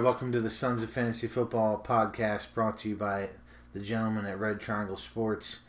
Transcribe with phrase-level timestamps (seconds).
[0.00, 3.28] Right, welcome to the Sons of Fantasy Football podcast brought to you by
[3.74, 5.60] the gentlemen at Red Triangle Sports.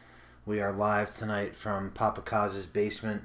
[0.45, 3.23] We are live tonight from Papa Kaz's basement,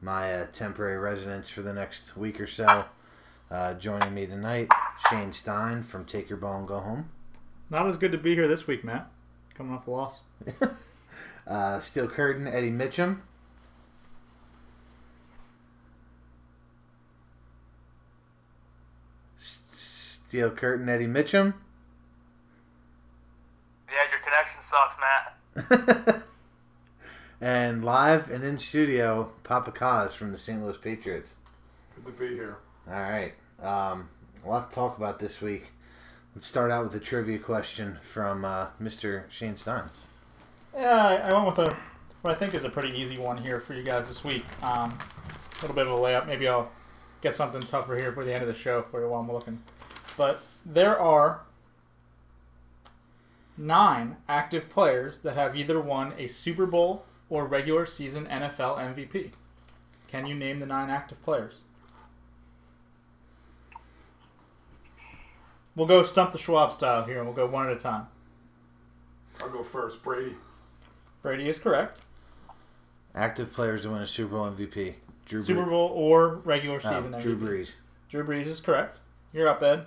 [0.00, 2.86] my uh, temporary residence for the next week or so.
[3.52, 4.68] Uh, joining me tonight,
[5.08, 7.10] Shane Stein from Take Your Ball and Go Home.
[7.70, 9.08] Not as good to be here this week, Matt.
[9.54, 10.18] Coming off a loss.
[11.44, 13.18] Uh, Steel Curtain, Eddie Mitchum.
[20.32, 21.52] Steel Curtain, Eddie Mitchum.
[23.86, 26.22] Yeah, your connection sucks, Matt.
[27.42, 30.64] and live and in studio, Papa Kaz from the St.
[30.64, 31.34] Louis Patriots.
[31.94, 32.56] Good to be here.
[32.88, 33.34] All right.
[33.62, 34.08] Um,
[34.42, 35.72] a lot to talk about this week.
[36.34, 39.24] Let's start out with a trivia question from uh, Mr.
[39.28, 39.84] Shane Stein.
[40.74, 41.76] Yeah, I, I went with a
[42.22, 44.46] what I think is a pretty easy one here for you guys this week.
[44.62, 46.26] Um, a little bit of a layup.
[46.26, 46.70] Maybe I'll
[47.20, 49.62] get something tougher here for the end of the show for you while I'm looking.
[50.16, 51.42] But there are
[53.56, 59.30] nine active players that have either won a Super Bowl or regular season NFL MVP.
[60.08, 61.60] Can you name the nine active players?
[65.74, 68.06] We'll go stump the Schwab style here, and we'll go one at a time.
[69.40, 70.02] I'll go first.
[70.02, 70.34] Brady.
[71.22, 72.00] Brady is correct.
[73.14, 74.94] Active players to win a Super Bowl MVP.
[75.24, 77.40] Drew Super Bre- Bowl or regular season Drew MVP.
[77.40, 77.74] Brees.
[78.10, 79.00] Drew Brees is correct.
[79.32, 79.86] You're up, Ed.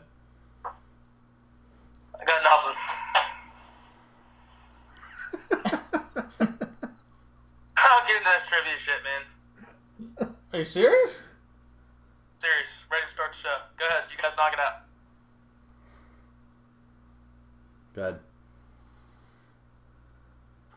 [0.66, 2.76] I got nothing.
[7.78, 8.30] I don't get into
[8.76, 8.96] this shit,
[10.20, 10.36] man.
[10.52, 11.20] Are you serious?
[12.42, 12.68] Serious.
[12.92, 13.56] Ready to start the show.
[13.80, 14.04] Go ahead.
[14.12, 14.82] You guys knock it out.
[17.94, 18.20] Good.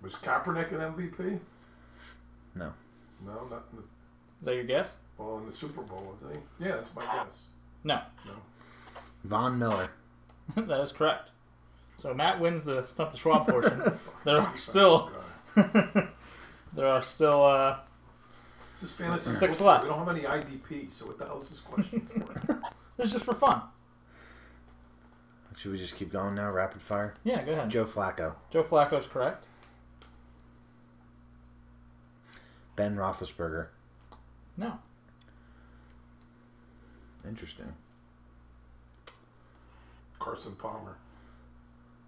[0.00, 1.40] Was Kaepernick an MVP?
[2.54, 2.72] No.
[3.26, 4.90] No, not in the, Is that your guess?
[5.16, 6.64] well in the Super Bowl, wasn't he?
[6.64, 7.38] Yeah, that's my guess.
[7.82, 8.32] No, No.
[9.24, 9.88] Von Miller.
[10.56, 11.30] that is correct.
[11.96, 13.82] So Matt wins the stump the Schwab portion.
[14.24, 15.10] there are still
[15.56, 17.78] there are still uh,
[18.80, 19.66] This is fantasy Six football.
[19.66, 19.82] left.
[19.84, 22.60] We don't have any IDP, so what the hell is this question for?
[22.96, 23.62] this is just for fun.
[25.56, 26.48] Should we just keep going now?
[26.52, 27.14] Rapid fire.
[27.24, 27.70] Yeah, go ahead.
[27.70, 28.34] Joe Flacco.
[28.52, 29.46] Joe Flacco's correct.
[32.76, 33.66] Ben Roethlisberger.
[34.56, 34.78] No,
[37.26, 37.72] Interesting.
[40.20, 40.96] Carson Palmer.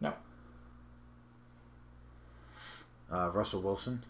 [0.01, 0.15] no,
[3.13, 4.05] Uh, Russell Wilson.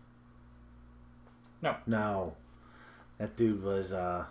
[1.62, 1.76] No.
[1.86, 2.36] No.
[3.20, 3.92] That dude was.
[3.92, 4.24] Uh,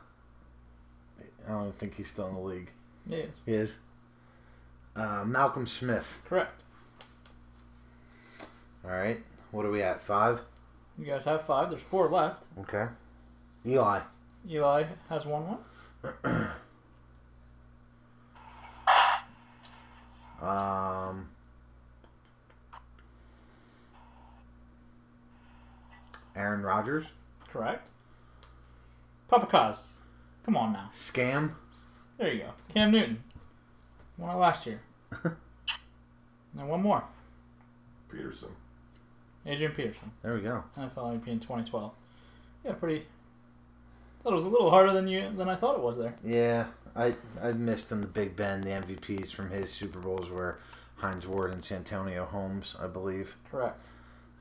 [1.48, 2.72] I don't think he's still in the league.
[3.06, 3.78] yeah, He is.
[4.96, 6.22] Uh, Malcolm Smith.
[6.28, 6.62] correct.
[8.84, 9.22] All right.
[9.52, 10.02] What are we at?
[10.02, 10.42] Five.
[10.98, 11.70] You guys have five.
[11.70, 12.44] There's four left.
[12.62, 12.88] Okay.
[13.66, 14.00] Eli.
[14.50, 16.48] Eli has one one.
[20.42, 21.30] Um.
[26.36, 27.12] Aaron Rodgers.
[27.52, 27.86] Correct.
[29.30, 29.88] Papa Kaz.
[30.44, 30.90] Come on now.
[30.92, 31.52] Scam.
[32.18, 32.50] There you go.
[32.74, 33.24] Cam Newton.
[34.18, 34.82] Won it last year.
[35.24, 37.04] and one more.
[38.12, 38.50] Peterson.
[39.46, 40.12] Adrian Peterson.
[40.24, 40.64] There we go.
[40.78, 41.92] NFL MVP in 2012.
[42.66, 43.06] Yeah, pretty.
[44.24, 46.16] Thought it was a little harder than you than I thought it was there.
[46.26, 48.62] Yeah, I I missed on the Big Ben.
[48.62, 50.60] The MVPs from his Super Bowls were
[50.96, 53.36] Hines Ward and Santonio Holmes, I believe.
[53.50, 53.82] Correct.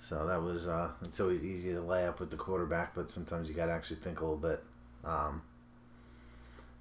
[0.01, 3.49] So that was uh, it's always easy to lay up with the quarterback, but sometimes
[3.49, 4.65] you got to actually think a little bit.
[5.05, 5.43] Um,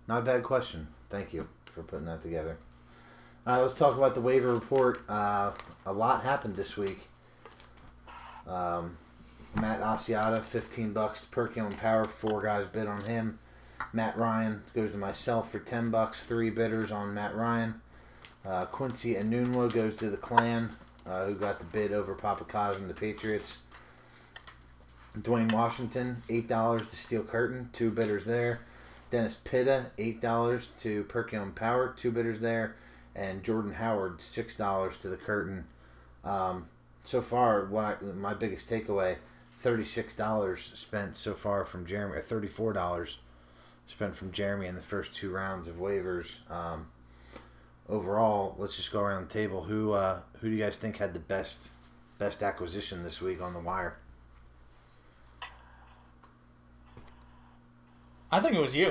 [0.07, 0.87] not a bad question.
[1.09, 2.57] Thank you for putting that together.
[3.45, 5.01] Uh, let's talk about the waiver report.
[5.09, 5.51] Uh,
[5.85, 7.07] a lot happened this week.
[8.45, 8.97] Um,
[9.55, 12.05] Matt Asiata, fifteen bucks to Perkins and Power.
[12.05, 13.39] Four guys bid on him.
[13.93, 16.23] Matt Ryan goes to myself for ten bucks.
[16.23, 17.81] Three bidders on Matt Ryan.
[18.45, 20.69] Uh, Quincy Enunwa goes to the Clan,
[21.05, 23.59] uh, who got the bid over Papa Kaz and the Patriots.
[25.23, 28.61] Dwayne Washington, eight dollars to Steel Curtain, two bidders there.
[29.09, 32.75] Dennis Pitta, eight dollars to Perkiomen Power, two bidders there,
[33.15, 35.65] and Jordan Howard, six dollars to the Curtain.
[36.23, 36.67] Um,
[37.03, 39.15] so far, what I, my biggest takeaway,
[39.59, 43.19] thirty-six dollars spent so far from Jeremy, or thirty-four dollars
[43.87, 46.39] spent from Jeremy in the first two rounds of waivers.
[46.51, 46.87] Um,
[47.87, 49.63] overall, let's just go around the table.
[49.63, 51.69] Who uh, who do you guys think had the best
[52.19, 53.97] best acquisition this week on the wire?
[58.31, 58.89] I think it was you.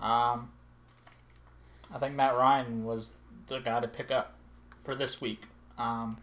[0.00, 0.50] Um,
[1.92, 3.14] I think Matt Ryan was
[3.46, 4.34] the guy to pick up
[4.80, 5.42] for this week.
[5.78, 6.18] Um,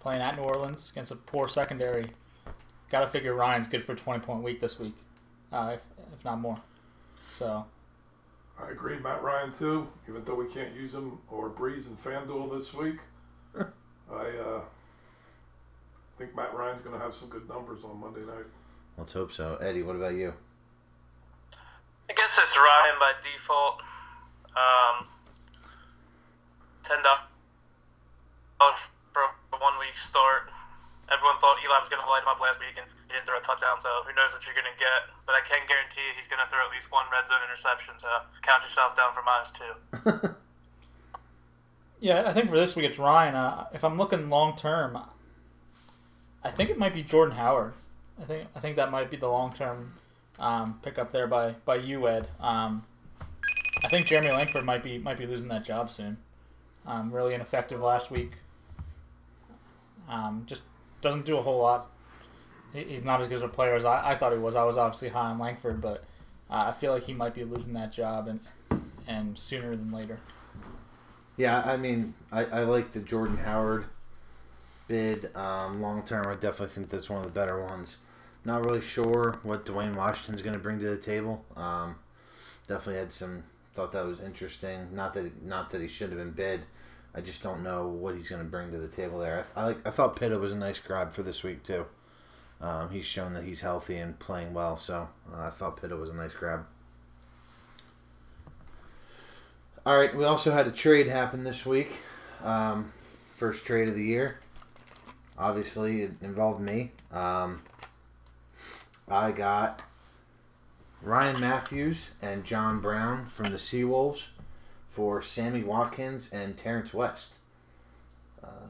[0.00, 2.06] playing at New Orleans against a poor secondary,
[2.90, 4.94] got to figure Ryan's good for a twenty point week this week,
[5.52, 5.82] uh, if,
[6.12, 6.58] if not more.
[7.28, 7.66] So
[8.58, 9.88] I agree, Matt Ryan too.
[10.08, 12.98] Even though we can't use him or Brees and FanDuel this week,
[13.58, 14.60] I uh,
[16.18, 18.46] think Matt Ryan's going to have some good numbers on Monday night.
[18.98, 19.56] Let's hope so.
[19.56, 20.34] Eddie, what about you?
[22.42, 23.80] It's Ryan by default.
[24.56, 25.06] Um,
[26.84, 27.28] ten dollars
[29.12, 29.22] for
[29.58, 30.50] one week start.
[31.12, 33.38] Everyone thought Eli was going to light him up last week, and he didn't throw
[33.38, 33.80] a touchdown.
[33.80, 35.10] So who knows what you're going to get?
[35.26, 37.98] But I can guarantee you he's going to throw at least one red zone interception.
[37.98, 38.08] So
[38.42, 40.34] count yourself down for minus two.
[42.00, 43.34] Yeah, I think for this week it's Ryan.
[43.34, 44.98] Uh, if I'm looking long term,
[46.42, 47.74] I think it might be Jordan Howard.
[48.20, 49.92] I think I think that might be the long term
[50.40, 52.28] um, pickup there by by you, Ed.
[52.40, 52.84] Um,
[53.84, 56.16] I think Jeremy Langford might be might be losing that job soon.
[56.86, 58.32] Um, really ineffective last week.
[60.08, 60.64] Um, just
[61.02, 61.88] doesn't do a whole lot.
[62.72, 64.56] He's not as good as a player as I, I thought he was.
[64.56, 66.04] I was obviously high on Langford, but
[66.50, 68.40] uh, I feel like he might be losing that job and
[69.06, 70.18] and sooner than later.
[71.36, 73.86] Yeah, I mean, I, I like the Jordan Howard
[74.88, 75.34] bid.
[75.34, 77.96] Um, long term, I definitely think that's one of the better ones.
[78.44, 81.44] Not really sure what Dwayne Washington's going to bring to the table.
[81.56, 81.96] Um,
[82.66, 83.44] definitely had some
[83.74, 84.94] thought that was interesting.
[84.94, 86.62] Not that not that he should have been bid.
[87.14, 89.44] I just don't know what he's going to bring to the table there.
[89.56, 91.86] I, I like I thought Pitta was a nice grab for this week too.
[92.60, 96.10] Um, he's shown that he's healthy and playing well, so uh, I thought Pitta was
[96.10, 96.66] a nice grab.
[99.86, 102.00] All right, we also had a trade happen this week.
[102.44, 102.92] Um,
[103.38, 104.38] first trade of the year.
[105.38, 106.92] Obviously, it involved me.
[107.10, 107.62] Um,
[109.10, 109.82] I got
[111.02, 114.28] Ryan Mathews and John Brown from the Seawolves
[114.88, 117.38] for Sammy Watkins and Terrence West.
[118.42, 118.68] Uh,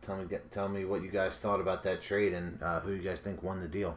[0.00, 3.02] tell me, tell me what you guys thought about that trade and uh, who you
[3.02, 3.96] guys think won the deal.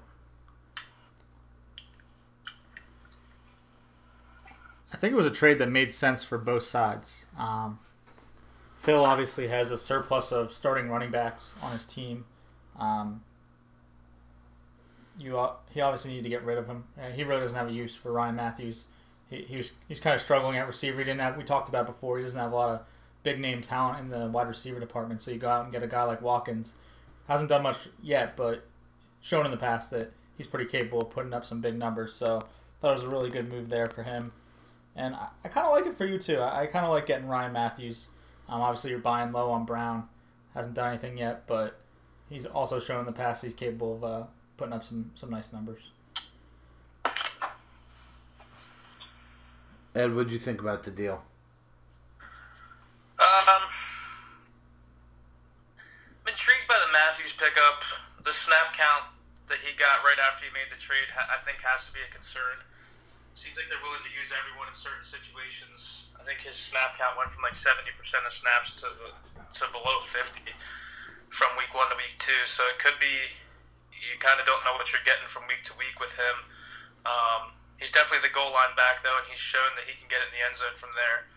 [4.92, 7.26] I think it was a trade that made sense for both sides.
[7.38, 7.80] Um,
[8.80, 12.26] Phil obviously has a surplus of starting running backs on his team.
[12.80, 13.22] Um,
[15.18, 15.40] you
[15.72, 16.84] he obviously needed to get rid of him.
[17.00, 18.86] Uh, he really doesn't have a use for Ryan Mathews.
[19.30, 21.00] He, he was, he's kind of struggling at receiver.
[21.00, 22.18] He didn't have we talked about before.
[22.18, 22.82] He doesn't have a lot of
[23.24, 25.22] big name talent in the wide receiver department.
[25.22, 26.76] So you go out and get a guy like Watkins.
[27.28, 28.66] Hasn't done much yet, but
[29.22, 32.14] shown in the past that he's pretty capable of putting up some big numbers.
[32.14, 32.44] So
[32.80, 34.32] thought it was a really good move there for him.
[34.96, 36.38] And I, I kind of like it for you too.
[36.38, 38.08] I, I kind of like getting Ryan Mathews.
[38.48, 40.08] Um, obviously, you're buying low on Brown.
[40.54, 41.80] Hasn't done anything yet, but
[42.30, 44.24] he's also shown in the past he's capable of uh,
[44.58, 45.92] putting up some, some nice numbers.
[49.96, 51.22] Ed, what did you think about the deal?
[53.18, 53.66] Um, I'm
[56.30, 57.82] intrigued by the Mathews pickup.
[58.26, 59.10] The snap count
[59.50, 62.10] that he got right after he made the trade, I think, has to be a
[62.14, 62.62] concern.
[63.34, 66.10] Seems like they're willing to use everyone in certain situations.
[66.18, 67.90] I think his snap count went from like 70%
[68.26, 70.42] of snaps to to below 50
[71.30, 72.38] from week one to week two.
[72.46, 73.34] So it could be
[74.02, 76.38] you kind of don't know what you're getting from week to week with him.
[77.06, 80.22] Um, he's definitely the goal line back though, and he's shown that he can get
[80.22, 81.30] it in the end zone from there.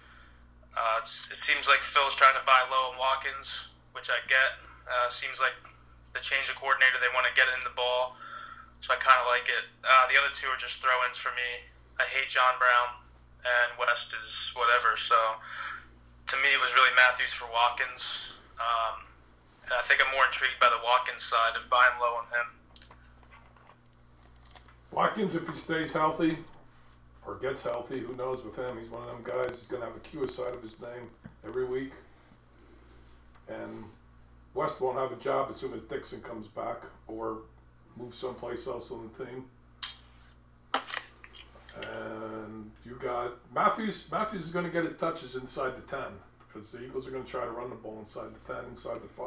[0.76, 4.60] Uh, it seems like Phil's trying to buy low on Watkins, which I get.
[4.86, 5.54] Uh, seems like
[6.14, 8.18] the change of coordinator, they want to get in the ball,
[8.82, 9.66] so I kind of like it.
[9.82, 11.66] Uh, the other two are just throw-ins for me.
[11.98, 12.98] I hate John Brown,
[13.42, 14.98] and West is whatever.
[14.98, 15.18] So
[16.30, 18.34] to me, it was really Mathews for Watkins.
[18.58, 19.09] Um,
[19.72, 22.60] I think I'm more intrigued by the Watkins side of buying low on him.
[24.90, 26.38] Watkins, if he stays healthy
[27.26, 28.78] or gets healthy, who knows with him?
[28.78, 29.58] He's one of them guys.
[29.58, 31.10] He's going to have a Q side of his name
[31.46, 31.92] every week.
[33.48, 33.84] And
[34.54, 37.38] West won't have a job as soon as Dixon comes back or
[37.96, 39.44] moves someplace else on the team.
[41.82, 44.06] And you got Mathews.
[44.10, 46.00] Mathews is going to get his touches inside the 10
[46.46, 48.96] because the Eagles are going to try to run the ball inside the 10, inside
[48.96, 49.26] the 5.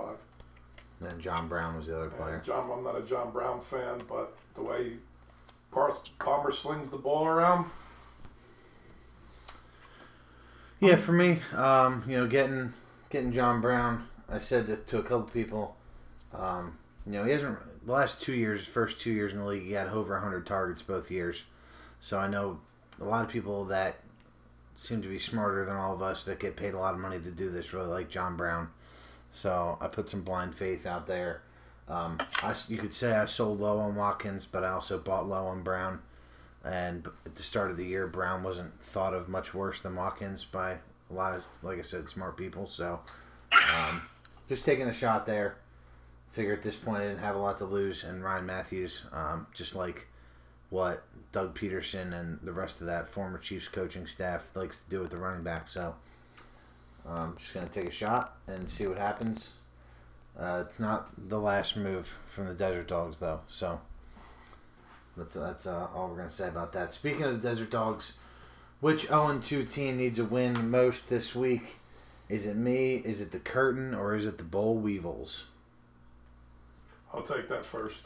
[1.04, 2.36] And then John Brown was the other player.
[2.36, 4.94] And John, I'm not a John Brown fan, but the way
[5.72, 7.66] Palmer slings the ball around,
[10.80, 12.74] Yeah, for me, um, you know, getting
[13.10, 15.76] getting John Brown, I said to, to a couple people,
[16.34, 19.46] um, you know, he hasn't the last two years, his first two years in the
[19.46, 21.44] league, he had over hundred targets both years.
[22.00, 22.60] So I know
[23.02, 23.96] a lot of people that
[24.76, 27.20] seem to be smarter than all of us that get paid a lot of money
[27.20, 28.70] to do this really like John Brown.
[29.34, 31.42] So I put some blind faith out there.
[31.90, 35.48] Um, I, you could say I sold low on Watkins, but I also bought low
[35.48, 36.00] on Brown.
[36.64, 40.46] And at the start of the year, Brown wasn't thought of much worse than Watkins
[40.46, 40.78] by
[41.10, 42.68] a lot of, like I said, smart people.
[42.68, 43.02] So
[43.76, 44.04] um,
[44.48, 45.58] just taking a shot there.
[46.32, 48.04] Figure at this point I didn't have a lot to lose.
[48.04, 50.08] And Ryan Mathews, um, just like
[50.70, 55.00] what Doug Pederson and the rest of that former Chiefs coaching staff likes to do
[55.02, 55.68] with the running back.
[55.68, 55.96] So
[57.08, 59.54] I'm just gonna take a shot and see what happens.
[60.40, 63.80] Uh, it's not the last move from the Desert Dogs though, so
[65.16, 66.94] that's that's uh, all we're gonna say about that.
[66.94, 68.14] Speaking of the Desert Dogs,
[68.80, 71.78] which 0 2 team needs a win most this week?
[72.30, 72.96] Is it me?
[72.96, 73.94] Is it the Curtain?
[73.94, 75.46] Or is it the Boll Weevils?
[77.14, 78.02] I'll take that first.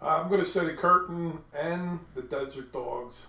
[0.00, 3.26] I'm going to say the curtain and the desert dogs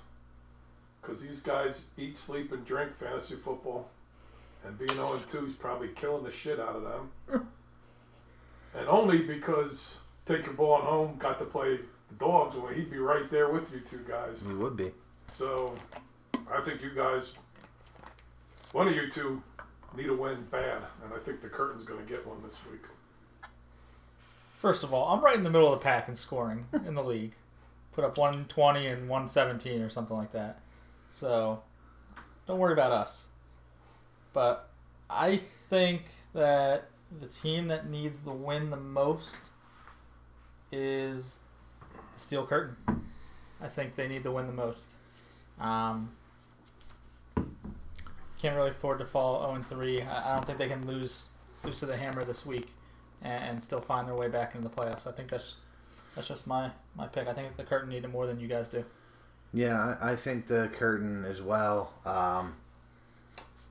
[1.01, 3.89] because these guys eat, sleep, and drink fantasy football.
[4.65, 7.47] And being 0 2 is probably killing the shit out of them.
[8.75, 11.77] and only because Take Your Ball Home got to play
[12.09, 14.41] the dogs, well, he'd be right there with you two guys.
[14.45, 14.91] He would be.
[15.27, 15.75] So
[16.51, 17.33] I think you guys,
[18.71, 19.41] one of you two,
[19.95, 20.81] need a win bad.
[21.03, 22.83] And I think the curtain's going to get one this week.
[24.57, 27.03] First of all, I'm right in the middle of the pack in scoring in the
[27.03, 27.31] league.
[27.93, 30.59] Put up 120 and 117 or something like that.
[31.09, 31.61] So
[32.47, 33.27] don't worry about us.
[34.33, 34.69] But
[35.09, 36.89] I think that
[37.19, 39.49] the team that needs the win the most
[40.71, 41.39] is
[42.13, 42.77] the Steel Curtain.
[43.61, 44.95] I think they need the win the most.
[45.59, 46.11] Um,
[48.39, 50.01] can't really afford to fall 0 3.
[50.01, 51.27] I I don't think they can lose
[51.63, 52.69] lose to the Hammer this week
[53.21, 55.07] and, and still find their way back into the playoffs.
[55.07, 55.57] I think that's
[56.15, 57.27] that's just my my pick.
[57.27, 58.85] I think the Curtain need it more than you guys do.
[59.51, 61.93] Yeah, I, think the Curtain as well.
[62.05, 62.55] Um,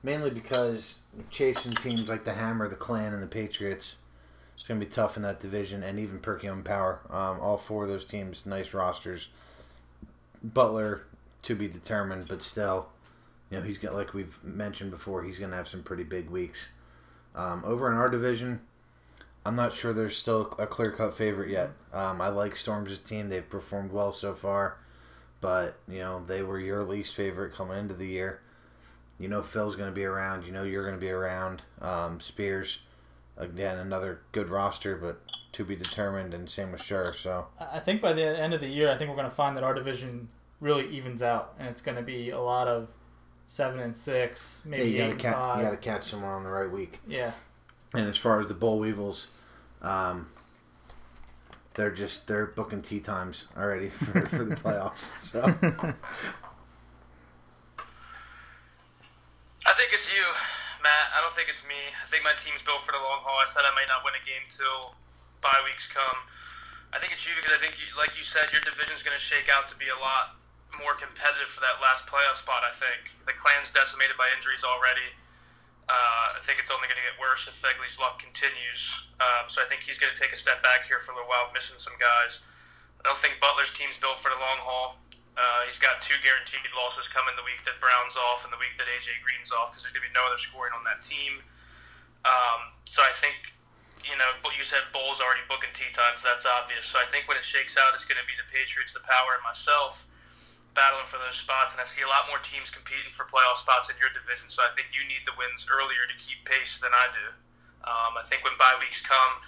[0.03, 3.97] mainly because chasing teams like the Hammer, the Clan, and the Patriots,
[4.57, 6.99] it's going to be tough in that division, and even Perkiomen Power.
[7.09, 9.29] Um, all four of those teams, nice rosters.
[10.43, 11.03] Butler
[11.43, 12.89] to be determined, but still,
[13.49, 16.29] you know, he's got like we've mentioned before, he's going to have some pretty big
[16.29, 16.71] weeks.
[17.35, 18.59] Um, over in our division,
[19.45, 21.71] I'm not sure there's still a clear cut favorite yet.
[21.93, 24.77] Um, I like Storms' team; they've performed well so far,
[25.41, 28.41] but you know they were your least favorite coming into the year.
[29.19, 30.45] You know Phil's going to be around.
[30.45, 31.61] You know you're going to be around.
[31.81, 32.79] Um, Spears,
[33.37, 35.21] again, another good roster, but
[35.53, 37.13] to be determined, and same with Sure.
[37.13, 39.57] So I think by the end of the year, I think we're going to find
[39.57, 40.29] that our division
[40.61, 42.87] really evens out, and it's going to be a lot of
[43.45, 45.57] seven and six, yeah, maybe you eight got to and catch five.
[45.57, 46.99] you got to catch someone on the right week.
[47.07, 47.31] Yeah,
[47.93, 49.27] And as far as the Boll Weevils,
[49.81, 50.27] um,
[51.79, 55.07] they're just they're booking tea times already for, for the playoffs.
[55.15, 55.55] So I
[59.79, 60.25] think it's you,
[60.83, 61.07] Matt.
[61.15, 61.79] I don't think it's me.
[61.95, 63.39] I think my team's built for the long haul.
[63.39, 64.99] I said I might not win a game till
[65.39, 66.19] bye weeks come.
[66.91, 69.21] I think it's you because I think, you, like you said, your division's going to
[69.21, 70.41] shake out to be a lot
[70.73, 72.65] more competitive for that last playoff spot.
[72.65, 75.05] I think the clan's decimated by injuries already.
[75.89, 78.93] Uh, I think it's only going to get worse if Fegley's luck continues.
[79.17, 81.25] Um, so I think he's going to take a step back here for a little
[81.25, 82.45] while, missing some guys.
[83.01, 85.01] I don't think Butler's team's built for the long haul.
[85.33, 88.77] Uh, he's got two guaranteed losses coming the week that Brown's off and the week
[88.77, 91.41] that AJ Green's off because there's going to be no other scoring on that team.
[92.27, 93.55] Um, so I think,
[94.03, 96.21] you know, what you said, Bull's already booking tea times.
[96.21, 96.85] That's obvious.
[96.85, 99.39] So I think when it shakes out, it's going to be the Patriots, the Power,
[99.39, 100.08] and myself
[100.79, 101.75] battling for those spots.
[101.75, 104.47] And I see a lot more teams competing for playoff spots in your division.
[104.47, 107.27] So I think you need the wins earlier to keep pace than I do.
[107.83, 109.43] Um, I think when bye weeks come,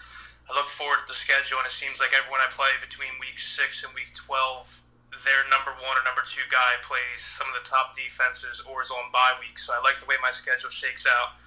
[0.48, 3.40] I look forward to the schedule, and it seems like everyone I play between week
[3.40, 4.84] six and week 12
[5.24, 8.90] their number one or number two guy plays some of the top defenses or is
[8.90, 9.60] on bye week.
[9.60, 11.38] So I like the way my schedule shakes out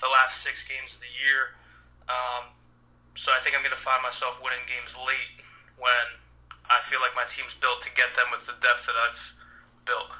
[0.00, 1.56] the last six games of the year.
[2.10, 2.52] Um,
[3.16, 5.40] so I think I'm going to find myself winning games late
[5.80, 6.20] when
[6.68, 9.34] I feel like my team's built to get them with the depth that I've
[9.84, 10.10] built.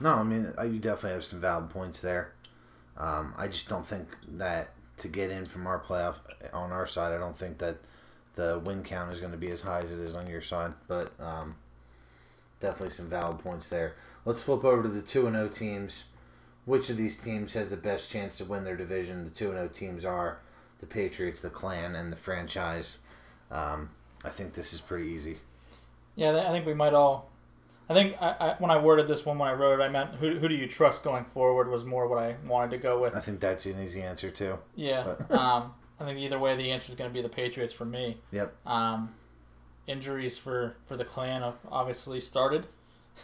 [0.00, 2.32] no, I mean uh, you definitely have some valid points there.
[2.96, 6.16] Um, I just don't think that to get in from our playoff
[6.52, 7.76] on our side, I don't think that
[8.34, 10.72] the win count is going to be as high as it is on your side.
[10.86, 11.56] But um,
[12.60, 13.94] definitely some valid points there.
[14.24, 16.04] Let's flip over to the two and zero teams.
[16.64, 19.24] Which of these teams has the best chance to win their division?
[19.24, 20.38] The two and zero teams are
[20.80, 22.98] the Patriots, the Clan, and the franchise.
[23.50, 23.90] Um,
[24.24, 25.38] I think this is pretty easy.
[26.16, 26.36] yeah.
[26.48, 27.30] I think we might all.
[27.90, 30.16] I think I, I, when I worded this one when I wrote it, I meant
[30.16, 33.16] who, who do you trust going forward was more what I wanted to go with.
[33.16, 34.58] I think that's an easy answer too.
[34.76, 35.14] Yeah.
[35.30, 38.18] um, I think either way, the answer is going to be the Patriots for me.
[38.30, 38.54] Yep.
[38.66, 39.14] Um,
[39.86, 42.66] injuries for, for the clan have obviously started.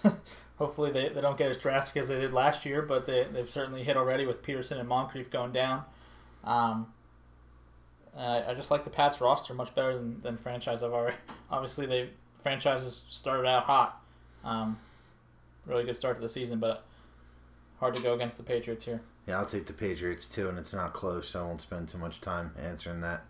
[0.59, 3.51] Hopefully they, they don't get as drastic as they did last year, but they, they've
[3.51, 5.85] certainly hit already with Peterson and Moncrief going down.
[6.43, 6.87] Um,
[8.17, 11.17] I, I just like the Pats roster much better than, than franchise I've already.
[11.51, 12.11] Obviously, they
[12.43, 14.01] franchises started out hot.
[14.45, 14.79] Um,
[15.67, 16.85] really good start to the season, but
[17.81, 19.01] hard to go against the Patriots here.
[19.27, 21.99] Yeah, I'll take the Patriots too, and it's not close, so I won't spend too
[21.99, 23.25] much time answering that.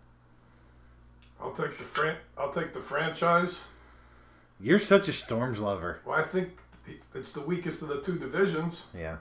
[1.41, 3.59] I'll take the fran- I'll take the franchise.
[4.59, 5.99] You're such a Storms lover.
[6.05, 6.59] Well, I think
[7.13, 9.17] it's the weakest of the two divisions, Yeah.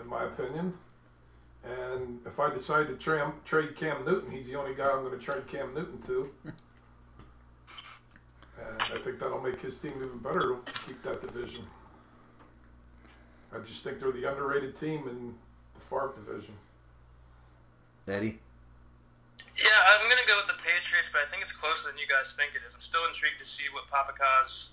[0.00, 0.74] in my opinion.
[1.64, 5.18] And if I decide to tra- trade Cam Newton, he's the only guy I'm going
[5.18, 6.30] to trade Cam Newton to.
[6.44, 6.54] and
[8.82, 11.64] I think that'll make his team even better to keep that division.
[13.54, 15.34] I just think they're the underrated team in
[15.74, 16.54] the Favre division.
[18.08, 18.38] Eddie.
[19.58, 22.32] Yeah, I'm gonna go with the Patriots, but I think it's closer than you guys
[22.38, 22.74] think it is.
[22.74, 24.70] I'm still intrigued to see what Papakaz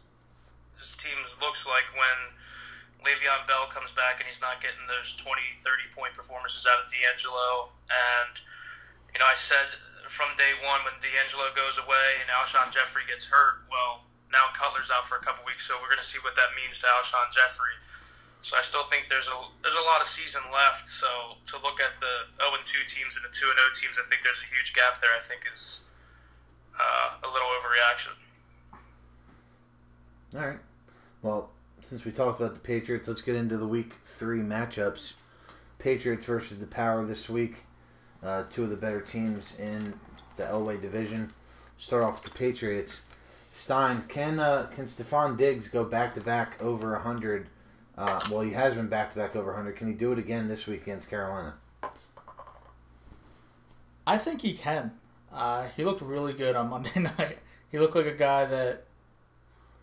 [0.77, 2.17] his team looks like when
[3.07, 6.91] Le'Veon Bell comes back and he's not getting those 20, 30 point performances out of
[6.91, 7.71] D'Angelo.
[7.87, 8.35] And
[9.15, 9.71] you know, I said
[10.11, 14.91] from day one when D'Angelo goes away and Alshon Jeffery gets hurt, well, now Cutler's
[14.91, 17.79] out for a couple weeks, so we're gonna see what that means to Alshon Jeffery.
[18.43, 20.87] So I still think there's a there's a lot of season left.
[20.87, 23.95] So to look at the 0 and 2 teams and the 2 and 0 teams,
[23.95, 25.15] I think there's a huge gap there.
[25.15, 25.87] I think is
[26.75, 28.15] uh, a little overreaction.
[30.35, 30.59] All right.
[31.23, 31.49] Well,
[31.87, 35.13] since we talked about the Patriots, let's get into the week three matchups.
[35.79, 37.63] Patriots versus the Power this week.
[38.21, 39.93] Uh, two of the better teams in
[40.35, 41.31] the Elway division.
[41.77, 43.03] Start off with the Patriots.
[43.53, 47.47] Stein, can uh, can Stefon Diggs go back to back over hundred?
[47.97, 49.77] Uh, well, he has been back to back over hundred.
[49.77, 51.53] Can he do it again this week against Carolina?
[54.05, 54.91] I think he can.
[55.31, 57.37] Uh, he looked really good on Monday night.
[57.71, 58.85] He looked like a guy that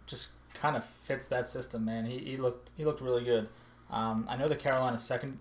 [0.06, 2.06] just kind of fits that system, man.
[2.06, 3.48] He, he looked he looked really good.
[3.90, 5.38] Um, I know the Carolina second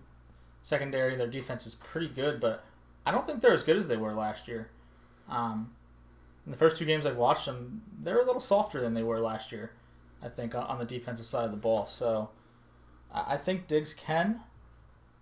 [0.62, 2.64] secondary, their defense is pretty good, but
[3.06, 4.70] I don't think they're as good as they were last year.
[5.28, 5.72] Um,
[6.44, 9.18] in the first two games I've watched them, they're a little softer than they were
[9.18, 9.72] last year.
[10.22, 11.86] I think on the defensive side of the ball.
[11.86, 12.30] So
[13.12, 14.40] I think Diggs can.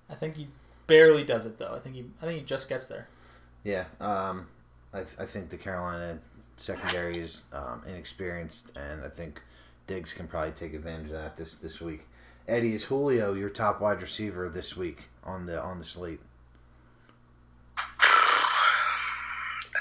[0.08, 0.48] I think he
[0.86, 1.74] barely does it though.
[1.74, 3.08] I think he I think he just gets there.
[3.64, 4.48] Yeah, um,
[4.92, 6.18] I, I think the Carolina
[6.56, 9.40] secondary is um, inexperienced, and I think
[9.86, 12.06] Diggs can probably take advantage of that this this week.
[12.48, 16.20] Eddie, is Julio your top wide receiver this week on the on the slate?
[17.78, 17.84] I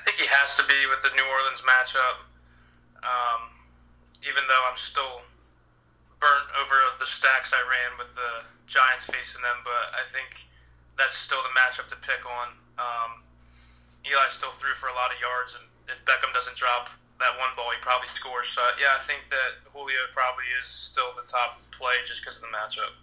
[0.06, 2.26] think he has to be with the New Orleans matchup.
[3.02, 3.50] Um,
[4.22, 5.26] even though I'm still
[6.22, 10.38] burnt over the stacks I ran with the Giants facing them, but I think
[10.98, 12.54] that's still the matchup to pick on.
[12.78, 13.12] Um,
[14.06, 17.50] Eli still threw for a lot of yards, and if Beckham doesn't drop that one
[17.56, 18.48] ball, he probably scores.
[18.54, 22.44] So yeah, I think that Julio probably is still the top play just because of
[22.44, 22.94] the matchup.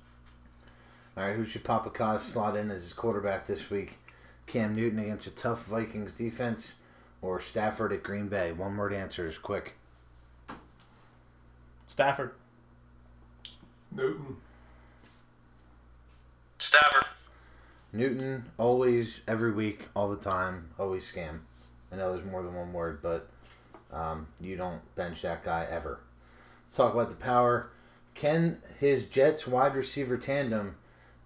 [1.16, 3.98] All right, who should Papa Kaz slot in as his quarterback this week?
[4.46, 6.76] Cam Newton against a tough Vikings defense,
[7.20, 8.52] or Stafford at Green Bay?
[8.52, 9.76] One word answers, quick.
[11.86, 12.32] Stafford.
[13.90, 14.36] Newton.
[16.58, 17.04] Stafford.
[17.92, 21.40] Newton, always, every week, all the time, always scam.
[21.90, 23.28] I know there's more than one word, but
[23.92, 26.00] um, you don't bench that guy ever.
[26.66, 27.70] Let's talk about the power.
[28.14, 30.76] Can his Jets wide receiver tandem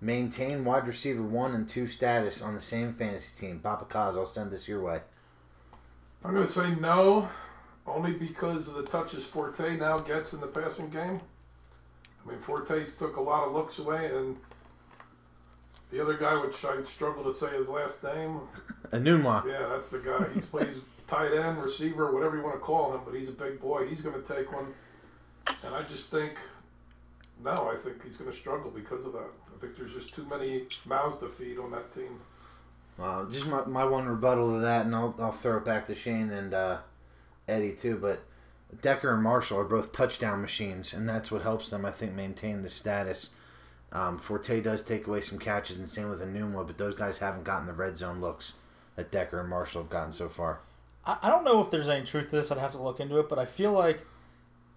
[0.00, 3.60] maintain wide receiver one and two status on the same fantasy team?
[3.60, 5.00] Papa Kaz, I'll send this your way.
[6.24, 7.28] I'm going to say no,
[7.86, 11.20] only because of the touches Forte now gets in the passing game.
[12.24, 14.38] I mean, Forte's took a lot of looks away, and
[15.90, 18.40] the other guy, which I struggle to say his last name,
[18.92, 19.44] Enunwa.
[19.46, 20.26] yeah, that's the guy.
[20.32, 20.78] He plays
[21.12, 23.86] tight end, receiver, whatever you want to call him, but he's a big boy.
[23.86, 24.72] He's going to take one,
[25.64, 26.38] and I just think,
[27.44, 29.30] no, I think he's going to struggle because of that.
[29.54, 32.20] I think there's just too many mouths to feed on that team.
[32.96, 35.94] Well, just my, my one rebuttal to that, and I'll, I'll throw it back to
[35.94, 36.78] Shane and uh,
[37.46, 37.96] Eddie too.
[37.96, 38.24] But
[38.80, 42.62] Decker and Marshall are both touchdown machines, and that's what helps them, I think, maintain
[42.62, 43.30] the status.
[43.92, 47.44] Um, Forte does take away some catches, and same with Enunwa, but those guys haven't
[47.44, 48.54] gotten the red zone looks
[48.96, 50.60] that Decker and Marshall have gotten so far.
[51.06, 52.50] I, I don't know if there's any truth to this.
[52.50, 54.06] I'd have to look into it, but I feel like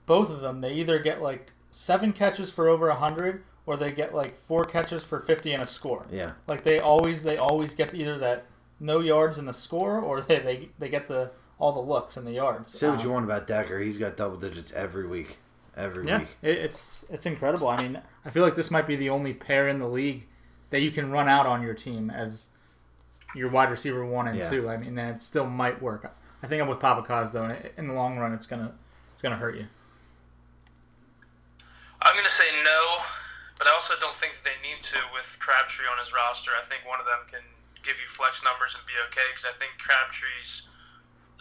[0.05, 3.91] both of them they either get like seven catches for over a hundred, or they
[3.91, 6.05] get like four catches for fifty and a score.
[6.11, 8.45] Yeah, Like they always they always get either that
[8.79, 12.27] no yards in the score, or they they, they get the all the looks and
[12.27, 12.77] the yards.
[12.77, 15.37] say what Um, you want about Decker, he's got double digits every week,
[15.77, 16.35] every Yeah, week.
[16.41, 17.67] it, it's it's incredible.
[17.69, 20.25] I mean, I feel like this might be the only pair in the league
[20.71, 22.47] that you can run out on your team as
[23.35, 24.49] your wide receiver one and Yeah.
[24.49, 24.69] two.
[24.69, 26.09] I mean, that still might work.
[26.41, 27.43] I think I'm with Papa Kaz though.
[27.43, 28.73] and In the long run, it's gonna
[29.13, 29.67] it's gonna hurt you.
[32.01, 33.01] I'm going to say no,
[33.57, 36.51] but I also don't think that they need to with Crabtree on his roster.
[36.53, 37.41] I think one of them can
[37.81, 40.69] give you flex numbers and be okay because I think Crabtree's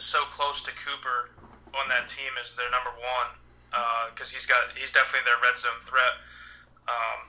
[0.09, 1.29] so close to Cooper
[1.77, 3.29] on that team as their number one
[4.15, 6.15] because he's got he's definitely their red zone threat.
[6.89, 7.29] Um,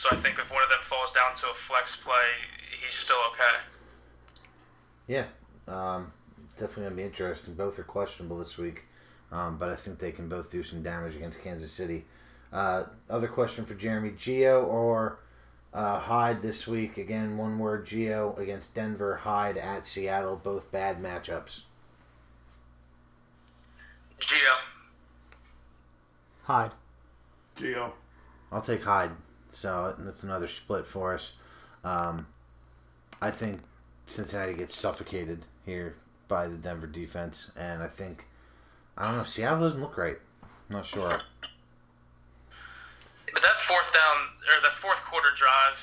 [0.00, 2.48] so I think if one of them falls down to a flex play,
[2.80, 3.60] he's still okay.
[5.10, 5.24] Yeah,
[5.66, 6.12] um,
[6.56, 7.54] definitely gonna be interesting.
[7.54, 8.84] Both are questionable this week.
[9.32, 12.04] um, but I think they can both do some damage against Kansas City.
[12.52, 15.18] Uh, other question for Jeremy: Gio or
[15.74, 16.96] uh, Hyde this week?
[16.96, 19.16] Again, one word: Gio against Denver.
[19.16, 20.36] Hyde at Seattle.
[20.36, 21.62] Both bad matchups.
[24.20, 24.56] Gio.
[26.44, 26.70] Hyde.
[27.56, 27.90] Gio.
[28.52, 29.10] I'll take Hyde.
[29.50, 31.32] So that's another split for us.
[31.82, 32.28] Um,
[33.20, 33.60] I think
[34.10, 35.94] Cincinnati gets suffocated here
[36.26, 38.26] by the Denver defense, and I think
[38.98, 39.24] I don't know.
[39.24, 40.18] Seattle doesn't look right.
[40.42, 41.22] I'm not sure.
[43.32, 44.16] But that fourth down
[44.50, 45.78] or the fourth quarter drive,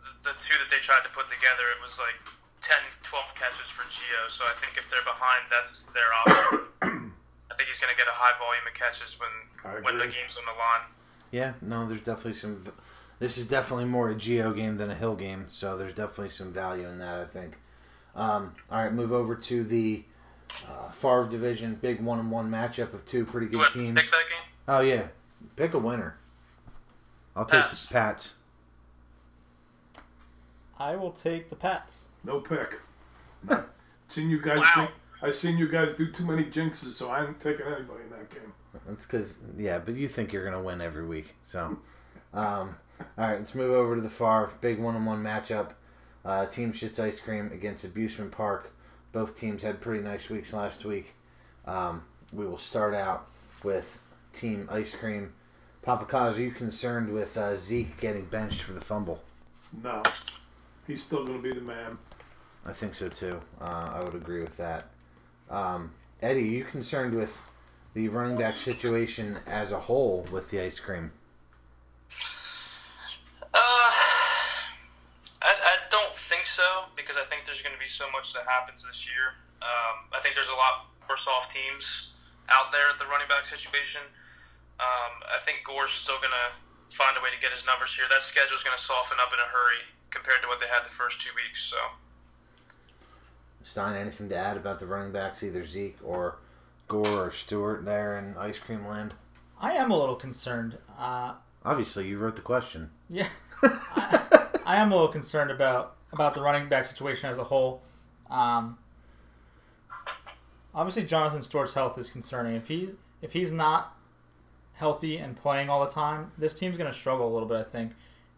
[0.00, 2.14] the, the two that they tried to put together, it was like
[2.62, 4.30] 10, 12 catches for Gio.
[4.30, 7.12] So I think if they're behind, that's their option.
[7.50, 10.38] I think he's going to get a high volume of catches when when the game's
[10.38, 10.86] on the line.
[11.30, 12.62] Yeah, no, there's definitely some.
[13.18, 16.52] This is definitely more a Gio game than a Hill game, so there's definitely some
[16.52, 17.18] value in that.
[17.20, 17.58] I think.
[18.14, 20.04] Um, all right, move over to the
[20.68, 24.00] uh, Favre division, big one-on-one matchup of two pretty good teams.
[24.00, 24.52] pick that game?
[24.68, 25.08] Oh yeah,
[25.56, 26.16] pick a winner.
[27.36, 27.86] I'll take Pats.
[27.86, 28.34] the Pats.
[30.78, 32.04] I will take the Pats.
[32.24, 32.80] No pick.
[33.48, 33.68] Not-
[34.08, 34.58] seen you guys.
[34.58, 34.72] Wow.
[34.74, 34.90] Jink,
[35.22, 38.30] I seen you guys do too many jinxes, so I ain't taking anybody in that
[38.30, 38.52] game.
[38.86, 41.34] That's because yeah, but you think you're gonna win every week.
[41.42, 41.78] So,
[42.32, 45.70] um, all right, let's move over to the Favre big one-on-one matchup.
[46.24, 48.72] Uh, team shits ice cream against Abusement Park.
[49.12, 51.14] Both teams had pretty nice weeks last week.
[51.66, 53.28] Um, we will start out
[53.62, 53.98] with
[54.32, 55.32] Team Ice Cream.
[55.82, 59.22] Papa Kaz, are you concerned with uh, Zeke getting benched for the fumble?
[59.82, 60.02] No,
[60.86, 61.98] he's still gonna be the man.
[62.66, 63.40] I think so too.
[63.60, 64.86] Uh, I would agree with that.
[65.48, 67.50] Um, Eddie, are you concerned with
[67.94, 71.10] the running back situation as a whole with the ice cream?
[73.42, 73.90] Uh, I,
[75.42, 76.62] I don't think so
[76.98, 79.38] because I think there's going to be so much that happens this year.
[79.62, 82.12] Um, I think there's a lot worse off teams
[82.50, 84.02] out there at the running back situation.
[84.82, 86.48] Um, I think Gore's still going to
[86.94, 88.04] find a way to get his numbers here.
[88.10, 90.92] That schedule's going to soften up in a hurry compared to what they had the
[90.92, 91.62] first two weeks.
[91.64, 91.78] So
[93.62, 96.36] Stein, anything to add about the running backs, either Zeke or
[96.86, 99.14] Gore or Stewart there in ice cream land?
[99.60, 100.78] I am a little concerned.
[100.98, 101.34] Uh,
[101.64, 102.90] Obviously, you wrote the question.
[103.10, 103.28] yeah,
[103.62, 107.82] I, I am a little concerned about about the running back situation as a whole.
[108.30, 108.78] Um,
[110.74, 112.54] obviously, Jonathan Stewart's health is concerning.
[112.54, 113.96] If he's if he's not
[114.74, 117.64] healthy and playing all the time, this team's going to struggle a little bit, I
[117.64, 117.92] think.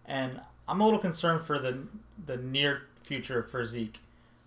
[0.07, 1.87] And I'm a little concerned for the
[2.25, 4.01] the near future for Zeke.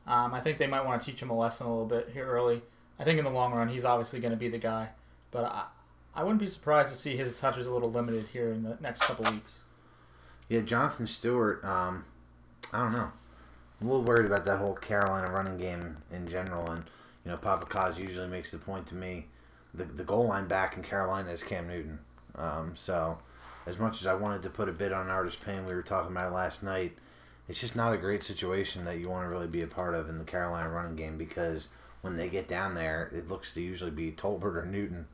[0.05, 2.25] Um, I think they might want to teach him a lesson a little bit here
[2.25, 2.61] early.
[2.99, 4.89] I think in the long run, he's obviously going to be the guy,
[5.31, 5.65] but I,
[6.13, 9.01] I wouldn't be surprised to see his touches a little limited here in the next
[9.01, 9.59] couple weeks.
[10.49, 11.63] Yeah, Jonathan Stewart.
[11.63, 12.05] Um,
[12.71, 13.11] I don't know.
[13.81, 16.83] I'm a little worried about that whole Carolina running game in general, and
[17.25, 19.25] you know, Papa Kaz usually makes the point to me.
[19.73, 21.99] The the goal line back in Carolina is Cam Newton.
[22.35, 23.17] Um, so,
[23.65, 26.31] as much as I wanted to put a bid on Artis-Payne, we were talking about
[26.31, 26.93] it last night.
[27.47, 30.09] It's just not a great situation that you want to really be a part of
[30.09, 31.67] in the Carolina running game because
[32.01, 35.05] when they get down there, it looks to usually be Tolbert or Newton.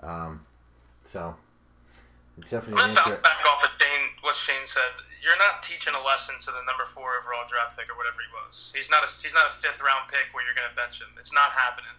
[0.00, 0.44] Um,
[1.02, 1.36] so,
[2.38, 4.82] it's definitely I'm an going to inter- bounce back off of Shane, what Shane said.
[5.20, 8.30] You're not teaching a lesson to the number four overall draft pick or whatever he
[8.40, 8.72] was.
[8.72, 11.12] He's not a he's not a fifth round pick where you're going to bench him.
[11.20, 11.92] It's not happening.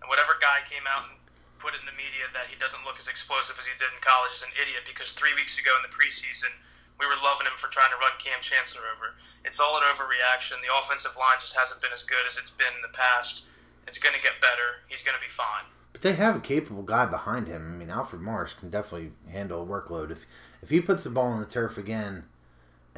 [0.00, 1.18] And whatever guy came out and
[1.58, 4.00] put it in the media that he doesn't look as explosive as he did in
[4.00, 6.54] college is an idiot because three weeks ago in the preseason
[6.96, 9.16] we were loving him for trying to run Kam Chancellor over.
[9.44, 10.60] It's all an overreaction.
[10.60, 13.44] The offensive line just hasn't been as good as it's been in the past.
[13.88, 14.84] It's going to get better.
[14.88, 15.64] He's going to be fine.
[15.92, 17.72] But they have a capable guy behind him.
[17.72, 20.10] I mean, Alfred Morris can definitely handle a workload.
[20.10, 20.26] If
[20.62, 22.24] if he puts the ball on the turf again,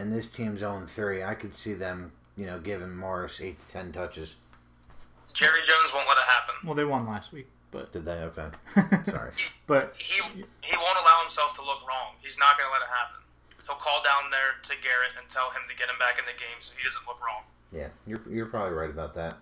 [0.02, 3.68] and this team's 0 3, I could see them, you know, giving Morris eight to
[3.68, 4.34] ten touches.
[5.32, 6.54] Jerry Jones won't let it happen.
[6.64, 8.18] Well, they won last week, but Did they?
[8.34, 8.48] Okay,
[9.10, 9.30] sorry.
[9.68, 10.20] but he
[10.60, 12.14] he won't allow himself to look wrong.
[12.20, 13.22] He's not going to let it happen.
[13.66, 16.32] He'll call down there to Garrett and tell him to get him back in the
[16.38, 17.44] game so he doesn't look wrong.
[17.72, 19.36] Yeah, you're you're probably right about that.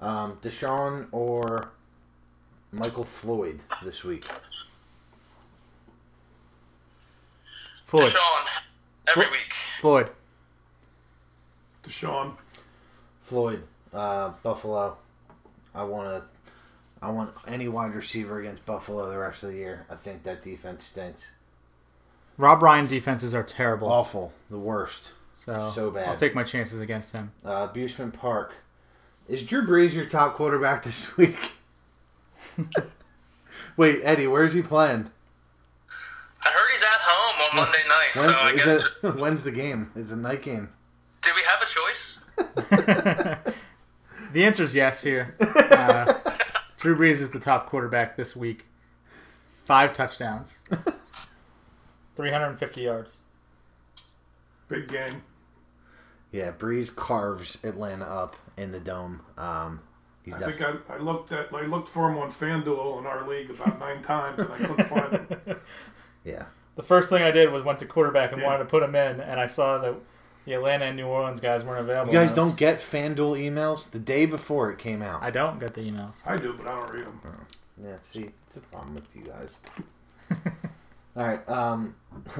[0.00, 1.72] Um, DeSean or
[2.70, 4.24] Michael Floyd this week.
[7.84, 8.46] Floyd, DeSean,
[9.08, 9.52] every Flo- week.
[9.80, 10.10] Floyd,
[11.82, 12.36] DeSean.
[13.20, 13.62] Floyd,
[13.92, 14.96] uh, Buffalo.
[15.74, 16.28] I want to.
[17.02, 19.84] I want any wide receiver against Buffalo the rest of the year.
[19.90, 21.32] I think that defense stinks.
[22.38, 23.88] Rob Ryan defenses are terrible.
[23.90, 25.12] Awful, the worst.
[25.34, 26.08] so so bad.
[26.08, 27.32] I'll take my chances against him.
[27.44, 28.54] Uh, Busman Park.
[29.28, 31.52] Is Drew Brees your top quarterback this week?
[33.76, 35.10] Wait, Eddie, where's he playing?
[36.44, 37.83] I heard he's at home on Monday night,
[38.14, 38.84] When, so I guess.
[39.02, 39.90] it, when's the game?
[39.96, 40.70] It's a night game.
[41.22, 42.20] Did we have a choice?
[44.32, 45.36] the answer is yes here.
[45.40, 46.12] Uh,
[46.78, 48.66] Drew Brees is the top quarterback this week.
[49.64, 50.58] Five touchdowns,
[52.16, 53.20] 350 yards.
[54.68, 55.22] Big game.
[56.30, 59.22] Yeah, Brees carves Atlanta up in the dome.
[59.38, 59.80] Um,
[60.22, 63.06] he's I def- think I, I looked at I looked for him on FanDuel in
[63.06, 65.12] our league about nine times and I couldn't find
[65.46, 65.60] him.
[66.24, 66.46] yeah.
[66.76, 68.46] The first thing I did was went to quarterback and Yeah.
[68.48, 69.94] wanted to put him in, and I saw that
[70.44, 72.12] the Atlanta and New Orleans guys weren't available.
[72.12, 75.22] You guys And I was- don't get FanDuel emails the day before it came out.
[75.22, 76.16] I don't get the emails.
[76.26, 77.20] I do, but I don't read them.
[77.80, 79.56] Yeah, see, it's a problem with you guys.
[81.16, 81.48] All right.
[81.48, 81.94] Um,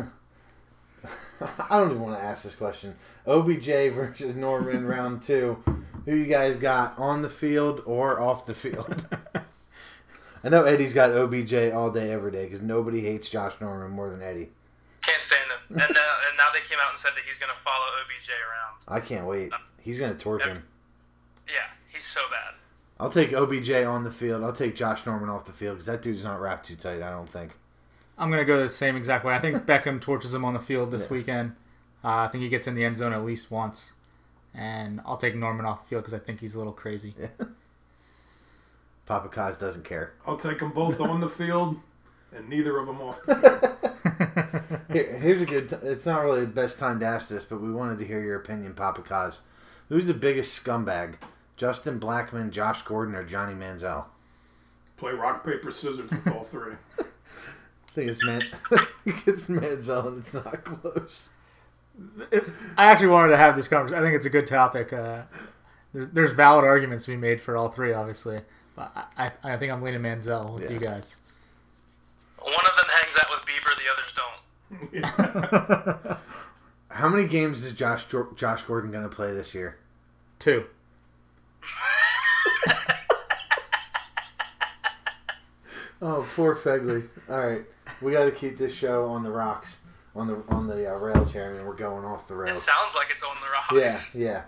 [1.69, 2.97] I don't even want to ask this question.
[3.27, 5.63] OBJ versus Norman round two.
[6.07, 9.07] Who you guys got on the field or off the field?
[10.45, 14.11] I know Eddie's got OBJ all day, every day because nobody hates Josh Norman more
[14.11, 14.51] than Eddie.
[15.03, 15.59] Can't stand him.
[15.71, 15.85] And, uh,
[16.29, 18.75] and now they came out and said that he's going to follow OBJ around.
[18.87, 19.53] I can't wait.
[19.81, 20.63] He's gonna torch him.
[21.47, 22.55] Yeah, he's so bad.
[22.99, 24.43] I'll take OBJ on the field.
[24.43, 27.03] I'll take Josh Norman off the field because that dude's not wrapped too tight.
[27.03, 27.59] I don't think.
[28.17, 29.35] I'm gonna go the same exact way.
[29.35, 31.09] I think Beckham torches him on the field this Yeah.
[31.17, 31.57] weekend.
[32.03, 33.93] Uh, I think he gets in the end zone at least once,
[34.55, 37.15] and I'll take Norman off the field because I think he's a little crazy.
[39.07, 40.15] Papa Kaz doesn't care.
[40.27, 41.77] I'll take them both on the field
[42.35, 43.71] and neither of them off the field.
[44.93, 45.69] Here, here's a good.
[45.69, 48.23] T- it's not really the best time to ask this, but we wanted to hear
[48.23, 49.41] your opinion, Papa Kaz.
[49.89, 51.15] Who's the biggest scumbag?
[51.57, 54.07] Justin Blackmon, Josh Gordon, or Johnny Manziel?
[54.97, 56.75] Play rock, paper, scissors with all three.
[56.99, 57.03] I
[57.93, 58.43] think it's Man.
[59.07, 61.31] it's Manziel, and it's not close.
[62.77, 64.03] I actually wanted to have this conversation.
[64.03, 64.93] I think it's a good topic.
[64.93, 65.23] Uh,
[65.93, 68.41] there's valid arguments to be made for all three, obviously.
[68.77, 69.05] But I,
[69.45, 70.71] I, I think I'm leaning Manziel with Yeah.
[70.71, 71.17] you guys.
[72.39, 74.13] One of them hangs out with Bieber, the others
[76.05, 76.19] don't.
[76.91, 78.07] How many games is Josh
[78.37, 79.79] Josh Gordon going to play this year?
[80.39, 80.65] Two.
[86.03, 87.09] Oh, poor Fegley.
[87.31, 87.63] All right,
[88.03, 89.79] we got to keep this show on the rocks,
[90.15, 91.47] on the on the uh, rails here.
[91.51, 92.63] I mean, we're going off the It rails.
[92.63, 94.15] sounds like it's on the rocks.
[94.15, 94.43] Yeah, yeah.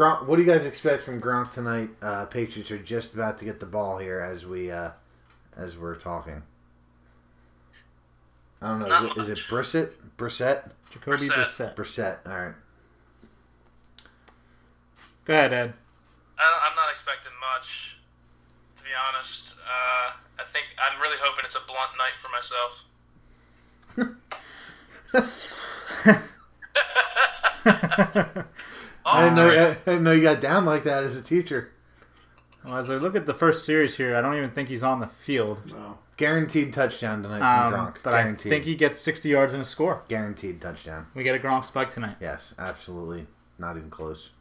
[0.00, 1.90] Gronk, what do you guys expect from Gronk tonight?
[2.00, 4.92] Uh, Patriots are just about to get the ball here as we uh,
[5.58, 6.42] as we're talking.
[8.62, 9.12] I don't know.
[9.18, 9.46] Is it, is it.
[9.46, 9.90] Brissett?
[10.16, 10.70] Brissett?
[10.88, 11.74] Jacoby Brissett.
[11.74, 12.16] Brissett.
[12.24, 12.30] Brissett.
[12.30, 12.54] All right.
[15.26, 15.74] Go ahead, Ed.
[16.38, 17.98] I, I'm not expecting much,
[18.78, 19.52] to be honest.
[19.58, 22.84] Uh, I think I'm really hoping it's a blunt night for myself.
[29.12, 29.48] I didn't know.
[29.50, 29.78] Alright.
[29.86, 31.72] I didn't know you got down like that as a teacher.
[32.64, 35.00] Well, as I look at the first series here, I don't even think he's on
[35.00, 35.62] the field.
[35.70, 35.98] No.
[36.18, 37.96] Guaranteed touchdown tonight from Um, Gronk.
[38.02, 38.52] but Guaranteed.
[38.52, 40.02] I think he gets 60 yards and a score.
[40.08, 41.06] Guaranteed touchdown.
[41.14, 42.16] We get a Gronk spike tonight.
[42.20, 43.26] Yes, absolutely.
[43.58, 44.32] Not even close.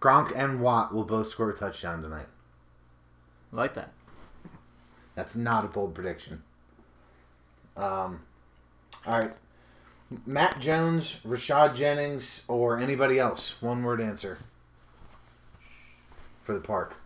[0.00, 2.26] Gronk and Watt will both score a touchdown tonight.
[3.52, 3.92] I like that.
[5.16, 6.44] That's not a bold prediction.
[7.76, 8.20] Um,
[9.04, 9.32] all right.
[10.26, 13.60] Matt Jones, Rashad Jennings, or anybody else?
[13.60, 14.38] One word answer
[16.42, 16.96] for the park.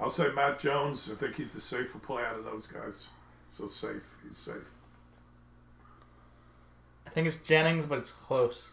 [0.00, 1.08] I'll say Matt Jones.
[1.10, 3.06] I think he's the safer play out of those guys.
[3.50, 4.16] So safe.
[4.26, 4.56] He's safe.
[7.06, 8.70] I think it's Jennings, but it's close.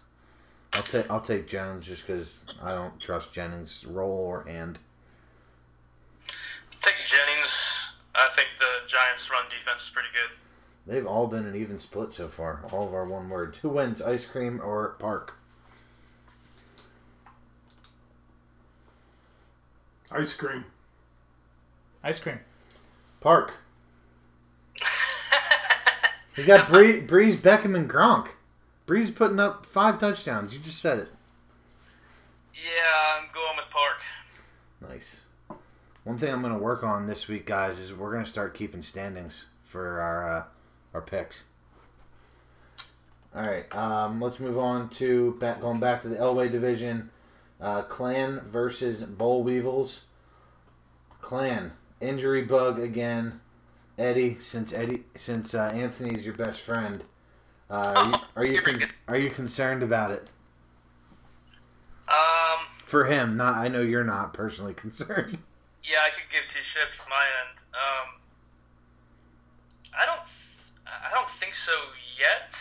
[0.73, 4.79] I'll take I'll take Jones just because I don't trust Jennings' roll or hand.
[6.81, 7.79] Take Jennings.
[8.15, 10.31] I think the Giants' run defense is pretty good.
[10.91, 12.65] They've all been an even split so far.
[12.73, 13.59] All of our one words.
[13.59, 15.37] Who wins, ice cream or park?
[20.11, 20.65] Ice cream.
[22.03, 22.39] Ice cream.
[23.21, 23.53] Park.
[26.35, 28.31] He's got Bree, Brees, Beckham, and Gronk.
[28.85, 30.53] Brees putting up five touchdowns.
[30.53, 31.09] You just said it.
[32.53, 34.91] Yeah, I'm going with Park.
[34.91, 35.21] Nice.
[36.03, 38.53] One thing I'm going to work on this week, guys, is we're going to start
[38.53, 40.43] keeping standings for our uh,
[40.93, 41.45] our picks.
[43.35, 47.09] All right, um, let's move on to back, going back to the Elway division.
[47.61, 50.05] Uh, Clan versus Boll Weevils.
[51.21, 53.39] Clan injury bug again.
[53.97, 57.03] Eddie, since Eddie, since uh, Anthony's your best friend,
[57.69, 60.29] uh, are you are you, con- are you concerned about it
[62.09, 63.37] Um, for him?
[63.37, 65.37] Not, I know you're not personally concerned.
[65.83, 67.57] yeah, I could give two shits from my end.
[67.75, 68.21] Um,
[69.93, 70.20] I don't, I
[71.21, 71.77] don't think so
[72.17, 72.57] yet.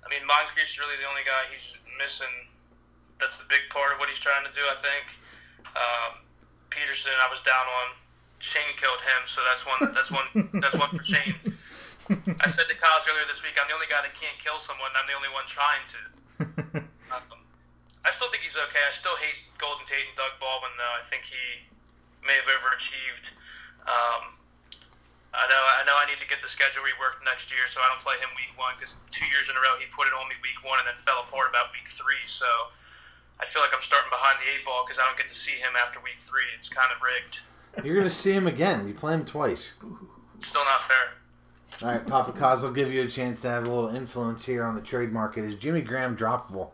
[0.00, 2.48] I mean, Moncrief's really the only guy he's missing.
[3.20, 5.04] That's the big part of what he's trying to do, I think.
[5.76, 6.24] Um,
[6.72, 8.00] Peterson, I was down on.
[8.40, 9.92] Shane killed him, so that's one.
[9.92, 10.28] That's one.
[10.60, 11.36] that's one for Shane.
[12.44, 14.92] I said to Kyle earlier this week, I'm the only guy that can't kill someone.
[14.96, 16.00] I'm the only one trying to.
[17.06, 17.38] Um,
[18.02, 18.82] I still think he's okay.
[18.82, 20.94] I still hate Golden Tate and Doug Baldwin, though.
[20.98, 21.70] I think he
[22.26, 23.30] may have overachieved.
[23.86, 24.34] Um,
[25.36, 27.92] I know I know I need to get the schedule reworked next year, so I
[27.92, 30.24] don't play him week one because two years in a row he put it on
[30.32, 32.24] me week one and then fell apart about week three.
[32.24, 32.48] So
[33.36, 35.60] I feel like I'm starting behind the eight ball because I don't get to see
[35.60, 36.48] him after week three.
[36.56, 37.44] It's kind of rigged.
[37.84, 38.88] You're gonna see him again.
[38.88, 39.76] You play him twice.
[40.40, 41.20] Still not fair.
[41.82, 44.64] All right, Papa Kaz will give you a chance to have a little influence here
[44.64, 45.44] on the trade market.
[45.44, 46.70] Is Jimmy Graham droppable?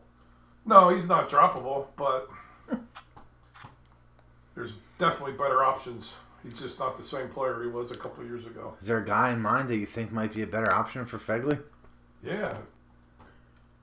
[0.65, 2.31] No, he's not droppable, but
[4.55, 6.15] there's definitely better options.
[6.43, 8.75] He's just not the same player he was a couple of years ago.
[8.81, 11.19] Is there a guy in mind that you think might be a better option for
[11.19, 11.63] Fegley?
[12.23, 12.57] Yeah.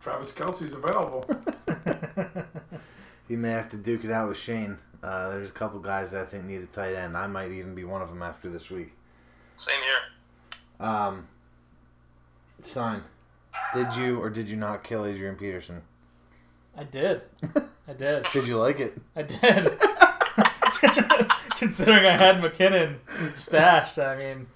[0.01, 1.25] Travis Kelce's available.
[3.29, 4.79] He may have to duke it out with Shane.
[5.03, 7.15] Uh, there's a couple guys that I think need a tight end.
[7.15, 8.91] I might even be one of them after this week.
[9.55, 10.87] Same here.
[10.87, 11.27] Um,
[12.59, 13.03] Stein,
[13.71, 15.83] did you or did you not kill Adrian Peterson?
[16.75, 17.21] I did.
[17.87, 18.25] I did.
[18.33, 18.97] Did you like it?
[19.15, 19.79] I did.
[21.59, 22.99] Considering I had McKinnon
[23.35, 24.47] stashed, I mean,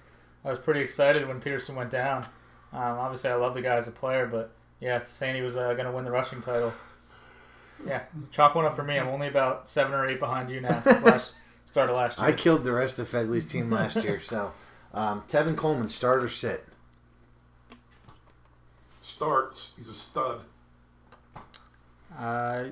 [0.42, 2.24] I was pretty excited when Peterson went down.
[2.72, 5.74] Um, obviously, I love the guy as a player, but yeah, saying he was uh,
[5.74, 6.72] going to win the rushing title.
[7.86, 8.98] Yeah, chalk one up for me.
[8.98, 11.32] I'm only about seven or eight behind you now since last
[11.66, 12.26] start of last year.
[12.26, 14.18] I killed the rest of Fedley's team last year.
[14.18, 14.52] So,
[14.94, 16.64] um, Tevin Coleman, start or sit?
[19.02, 19.74] Starts.
[19.76, 20.40] He's a stud.
[22.18, 22.64] Uh,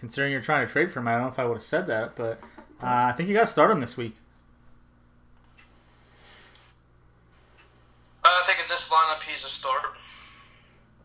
[0.00, 1.86] considering you're trying to trade for him, I don't know if I would have said
[1.88, 2.40] that, but
[2.82, 4.16] uh, I think you got to start him this week.
[8.24, 9.96] Uh, I think in this lineup he's a start.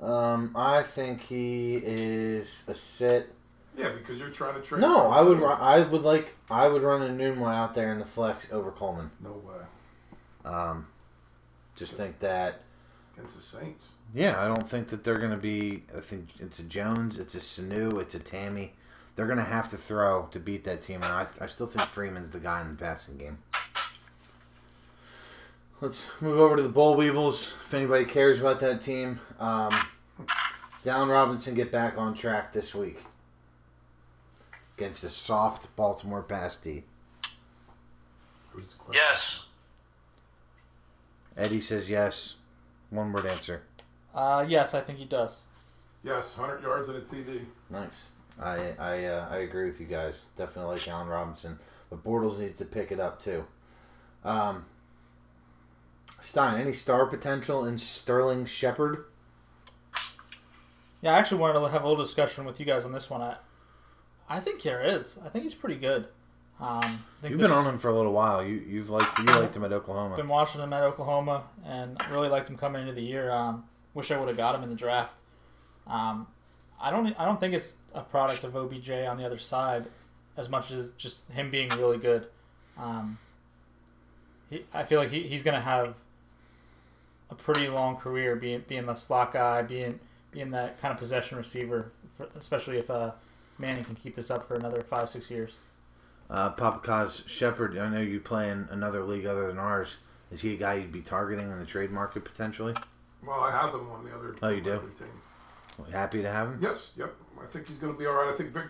[0.02, 3.34] Um, I think he is a sit.
[3.76, 4.82] Yeah, because you're trying to trade.
[4.82, 5.40] No, I would.
[5.40, 6.36] Run, I would like.
[6.50, 9.12] I would run Enunwa out there in the flex over Coleman.
[9.24, 10.52] No way.
[10.52, 10.88] Um,
[11.76, 12.62] just think that.
[13.16, 13.90] Against the Saints.
[14.14, 15.84] Yeah, I don't think that they're going to be.
[15.96, 18.70] I think it's a Jones, it's a Sanu, it's a Tamme.
[19.18, 21.90] They're going to have to throw to beat that team, and I, I still think
[21.90, 23.40] Freeman's the guy in the passing game.
[25.82, 27.56] Let's move over to the Boll Weevils.
[27.66, 29.76] If anybody cares about that team, um,
[30.86, 33.00] Dallin Robinson get back on track this week
[34.78, 36.84] against a soft Baltimore pass D.
[38.52, 39.04] Who's the question?
[39.04, 39.42] Yes.
[41.36, 42.36] Eddie says yes.
[42.92, 43.64] One word answer.
[44.14, 45.42] Uh, yes, I think he does.
[46.04, 47.46] Yes, 100 yards and a TD.
[47.72, 48.10] Nice.
[48.42, 50.26] I I uh, I agree with you guys.
[50.38, 53.46] Definitely like Allen Robinson, but Bortles needs to pick it up too.
[54.24, 54.66] Um,
[56.22, 59.06] Stein, any star potential in Sterling Shepard?
[61.02, 63.22] Yeah, I actually wanted to have a little discussion with you guys on this one.
[63.22, 63.38] I,
[64.28, 65.20] I think there is.
[65.24, 66.08] I think he's pretty good.
[66.60, 66.68] Um,
[67.20, 68.44] I think You've been on him for a little while.
[68.44, 70.16] You you've liked you liked him at Oklahoma.
[70.16, 73.32] been watching him at Oklahoma and really liked him coming into the year.
[73.32, 75.14] Um, wish I would have got him in the draft.
[75.86, 76.28] Um,
[76.80, 77.14] I don't.
[77.20, 79.86] I don't think it's a product of OBJ on the other side,
[80.36, 82.28] as much as just him being really good.
[82.78, 83.18] Um,
[84.50, 85.98] he, I feel like he, he's going to have
[87.30, 90.00] a pretty long career, being being the slot guy, being
[90.32, 93.12] being that kind of possession receiver, for, especially if uh,
[93.58, 95.56] Manning can keep this up for another five six years.
[96.30, 97.78] Uh, Papa Kaz Shepard.
[97.78, 99.96] I know you play in another league other than ours.
[100.30, 102.74] Is he a guy you'd be targeting in the trade market potentially?
[103.26, 104.74] Well, I have him on the other, Oh, you do?
[104.74, 105.08] other team.
[105.86, 106.60] Happy to have him.
[106.62, 107.14] Yes, yep.
[107.42, 108.34] I think he's going to be all right.
[108.34, 108.66] I think Vic,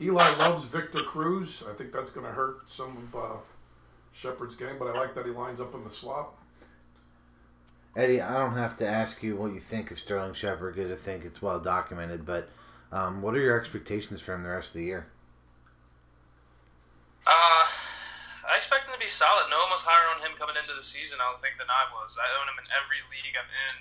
[0.00, 1.62] Eli loves Victor Cruz.
[1.68, 3.36] I think that's going to hurt some of uh,
[4.12, 6.34] Shepard's game, but I like that he lines up in the slot.
[7.96, 10.96] Eddie, I don't have to ask you what you think of Sterling Shepard because I
[10.96, 12.26] think it's well documented.
[12.26, 12.48] But
[12.90, 15.06] um, what are your expectations for him the rest of the year?
[17.26, 17.64] Uh,
[18.50, 19.46] I expect him to be solid.
[19.48, 21.86] No one was higher on him coming into the season, I don't think, than I
[21.94, 22.18] was.
[22.18, 23.76] I own him in every league I'm in,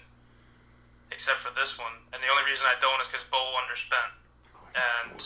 [1.13, 1.93] except for this one.
[2.11, 4.11] And the only reason I don't is because Bowl underspent.
[4.73, 5.21] And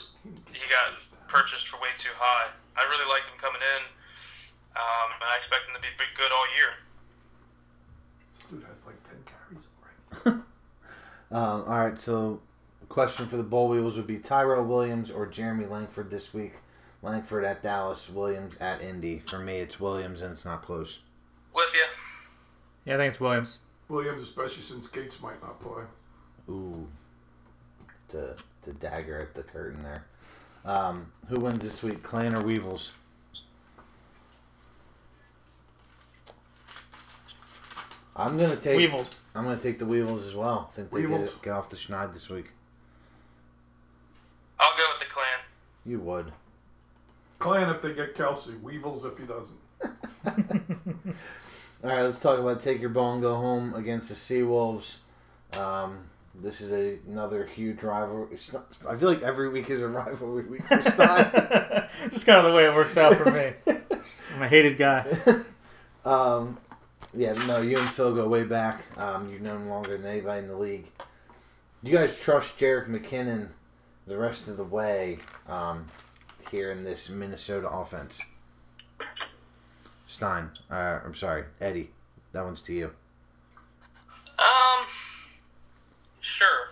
[0.52, 1.00] he got
[1.32, 2.52] purchased for way too high.
[2.76, 3.82] I really liked him coming in.
[4.76, 6.72] Um, and I expect him to be big good all year.
[8.36, 10.44] This dude has like 10 carries already.
[11.32, 12.42] Um, all right, so
[12.90, 16.54] question for the Boll Weevils would be Tyrell Williams or Jeremy Langford this week.
[17.02, 19.20] Langford at Dallas, Williams at Indy.
[19.20, 21.00] For me, it's Williams, and it's not close.
[21.54, 21.86] With you.
[22.86, 23.60] Yeah, I think it's Williams.
[23.90, 25.84] Williams, especially since Gates might not play.
[26.50, 26.88] Ooh,
[28.10, 30.06] to to dagger at the curtain there.
[30.66, 32.92] Um, who wins this week, Clan or Weevils?
[38.16, 38.78] I'm gonna take.
[38.78, 39.16] Weevils.
[39.36, 40.70] I'm gonna take the Weevils as well.
[40.72, 41.30] I think they Weevils.
[41.34, 42.48] get, get off the schneid this week.
[44.60, 45.40] I'll go with the clan.
[45.86, 46.34] You would.
[47.38, 48.60] Clan if they get Kelce.
[48.60, 49.58] Weevils if he doesn't.
[51.84, 54.98] All right, let's talk about take your ball and go home against the Seawolves.
[55.54, 58.30] Um, this is a, another huge rivalry.
[58.32, 61.32] It's not, I feel like every week is a rivalry week for Stein.
[62.10, 63.54] Just kind of the way it works out for me.
[64.36, 65.06] I'm a hated guy.
[66.06, 66.58] um,
[67.14, 68.84] yeah, no, you and Phil go way back.
[68.98, 70.88] Um, you've known him longer than anybody in the league.
[71.84, 73.50] Do you guys trust Jerick McKinnon
[74.08, 75.86] the rest of the way um,
[76.50, 78.20] here in this Minnesota offense?
[80.08, 81.92] Stein, uh, I'm sorry, Eddie,
[82.32, 82.90] that one's to you.
[84.40, 84.88] Um,
[86.24, 86.72] sure.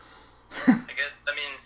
[0.72, 1.12] I guess.
[1.28, 1.60] I mean,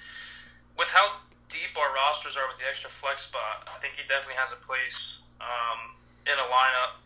[0.74, 4.42] with how deep our rosters are with the extra flex spot, I think he definitely
[4.42, 4.98] has a place
[5.38, 5.94] um,
[6.26, 6.98] in a lineup.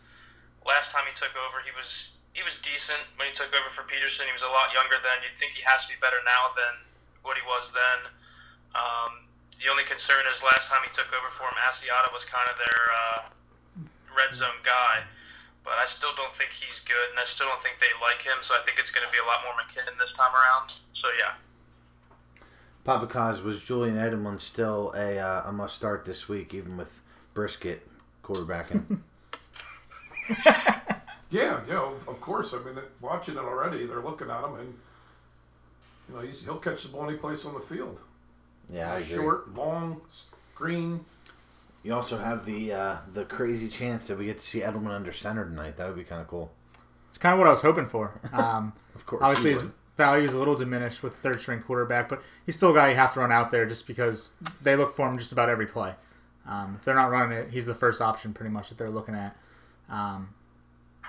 [0.63, 3.83] Last time he took over, he was he was decent when he took over for
[3.83, 4.25] Peterson.
[4.25, 5.19] He was a lot younger then.
[5.27, 6.87] You'd think he has to be better now than
[7.21, 7.99] what he was then.
[8.79, 9.27] Um,
[9.59, 12.55] the only concern is last time he took over for him, Asiata was kind of
[12.55, 13.21] their uh,
[14.17, 15.03] red zone guy
[15.63, 18.37] but I still don't think he's good, and I still don't think they like him.
[18.41, 20.73] So I think it's going to be a lot more McKinnon this time around.
[20.93, 21.33] So yeah.
[22.83, 27.01] Papa Kaz, was Julian Edelman still a, uh, a must start this week, even with
[27.33, 27.87] Brisket
[28.23, 28.99] quarterbacking?
[31.29, 32.53] Yeah, yeah, of of course.
[32.53, 34.73] I mean, it- watching it already, they're looking at him, and
[36.07, 37.97] you know he's, he'll catch the ball any place on the field.
[38.71, 39.15] yeah, I agree.
[39.15, 41.03] Short, long, screen.
[41.83, 45.11] You also have the uh, the crazy chance that we get to see Edelman under
[45.11, 45.77] center tonight.
[45.77, 46.51] That would be kind of cool.
[47.09, 48.19] It's kind of what I was hoping for.
[48.33, 49.21] Um, Of course.
[49.21, 49.63] obviously, his
[49.97, 52.95] value is a little diminished with third string quarterback, but he's still a guy you
[52.95, 54.31] have to run out there just because
[54.61, 55.93] they look for him just about every play.
[56.47, 59.13] Um, if they're not running it, he's the first option pretty much that they're looking
[59.15, 59.35] at.
[59.89, 60.33] Um,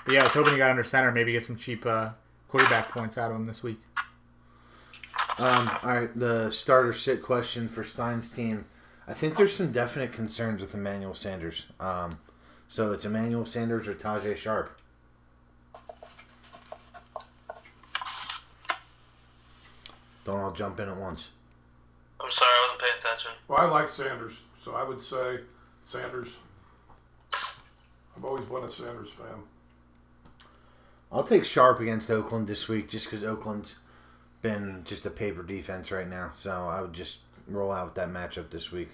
[0.04, 2.10] but yeah, I was hoping he got under center, maybe get some cheap uh,
[2.48, 3.80] quarterback points out of him this week.
[5.38, 8.66] Um, all right, the starter sit question for Stein's team.
[9.06, 11.66] I think there's some definite concerns with Emmanuel Sanders.
[11.78, 12.18] Um,
[12.68, 14.78] so it's Emmanuel Sanders or Tajae Sharpe.
[20.24, 21.30] Don't all jump in at once.
[22.18, 23.30] I'm sorry, I wasn't paying attention.
[23.46, 25.40] Well, I like Sanders, so I would say
[25.82, 26.38] Sanders.
[28.16, 29.42] I've always been a Sanders fan.
[31.12, 33.78] I'll take Sharpe against Oakland this week just because Oakland's
[34.40, 36.30] been just a paper defense right now.
[36.32, 37.18] So I would just
[37.48, 38.90] roll out with that matchup this week.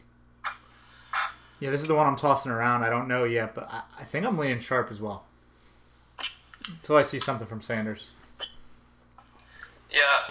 [1.60, 2.82] Yeah, this is the one I'm tossing around.
[2.84, 5.24] I don't know yet, but I, I think I'm leaning Sharpe as well.
[6.66, 8.08] Until I see something from Sanders.
[9.90, 10.28] Yeah,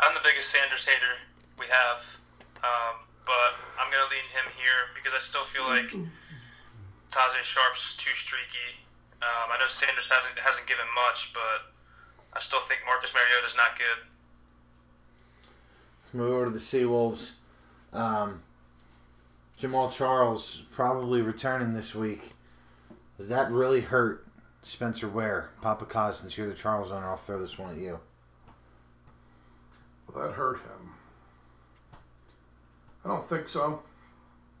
[0.00, 1.20] I'm the biggest Sanders hater
[1.58, 2.00] we have,
[2.62, 5.90] um, but I'm gonna lean him here because I still feel like
[7.10, 8.80] Tajae Sharpe's too streaky.
[9.20, 11.72] Um, I know Sanders hasn't hasn't given much, but
[12.32, 14.06] I still think Marcus Mariota's not good.
[16.04, 17.32] Let's move over to the Seawolves.
[17.94, 18.42] Um,
[19.58, 22.32] Jamaal Charles probably returning this week.
[23.16, 24.26] Does that really hurt
[24.62, 25.50] Spencer Ware?
[25.62, 28.00] Papa since you're the Charles owner, I'll throw this one at you.
[30.06, 30.90] Will that hurt him?
[33.04, 33.82] I don't think so.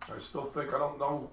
[0.02, 1.30] I still think I don't know.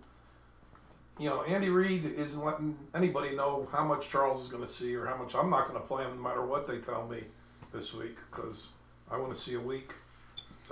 [1.20, 4.96] You know, Andy Reid isn't letting anybody know how much Charles is going to see
[4.96, 7.26] or how much I'm not going to play him no matter what they tell me
[7.74, 8.68] this week because
[9.10, 9.94] I want to see a week.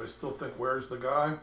[0.02, 1.36] I still think Ware's the guy.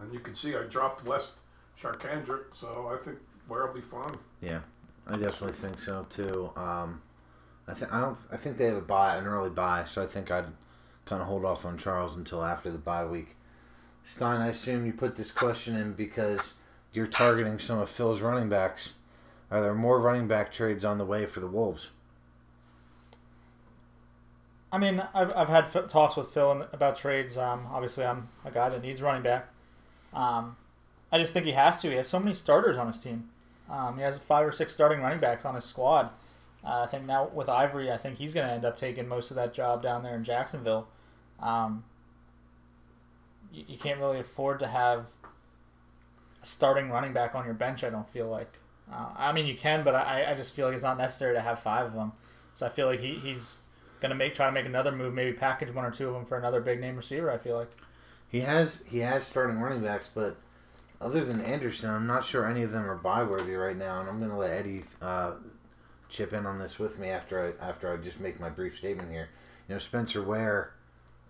[0.00, 1.34] And you can see I dropped West
[1.78, 3.18] Charcandrick, so I think
[3.48, 4.16] Ware will be fine.
[4.40, 4.60] Yeah,
[5.06, 6.50] I definitely think so too.
[6.56, 7.02] Um,
[7.68, 8.18] I think I don't.
[8.32, 10.46] I think they have a bye, an early bye, so I think I'd
[11.04, 13.36] kind of hold off on Charles until after the bye week.
[14.02, 16.54] Stein, I assume you put this question in because
[16.92, 18.94] you're targeting some of Phil's running backs.
[19.50, 21.90] Are there more running back trades on the way for the Wolves?
[24.72, 27.36] I mean, I've, I've had f- talks with Phil about trades.
[27.36, 29.48] Um, obviously, I'm a guy that needs running back.
[30.14, 30.56] Um,
[31.10, 31.90] I just think he has to.
[31.90, 33.30] He has so many starters on his team.
[33.68, 36.10] Um, he has five or six starting running backs on his squad.
[36.64, 39.30] Uh, I think now with Ivory, I think he's going to end up taking most
[39.30, 40.88] of that job down there in Jacksonville.
[41.40, 41.84] Um,
[43.52, 45.06] you, you can't really afford to have
[46.42, 47.82] a starting running back on your bench.
[47.82, 48.58] I don't feel like.
[48.92, 51.40] Uh, I mean, you can, but I, I just feel like it's not necessary to
[51.40, 52.12] have five of them.
[52.54, 53.62] So I feel like he, he's
[54.00, 56.38] gonna make try to make another move, maybe package one or two of them for
[56.38, 57.30] another big name receiver.
[57.30, 57.70] I feel like.
[58.28, 60.36] He has he has starting running backs, but
[61.00, 64.00] other than Anderson, I'm not sure any of them are buy worthy right now.
[64.00, 65.34] And I'm to let Eddie uh,
[66.08, 69.10] chip in on this with me after I after I just make my brief statement
[69.10, 69.30] here.
[69.68, 70.74] You know, Spencer Ware.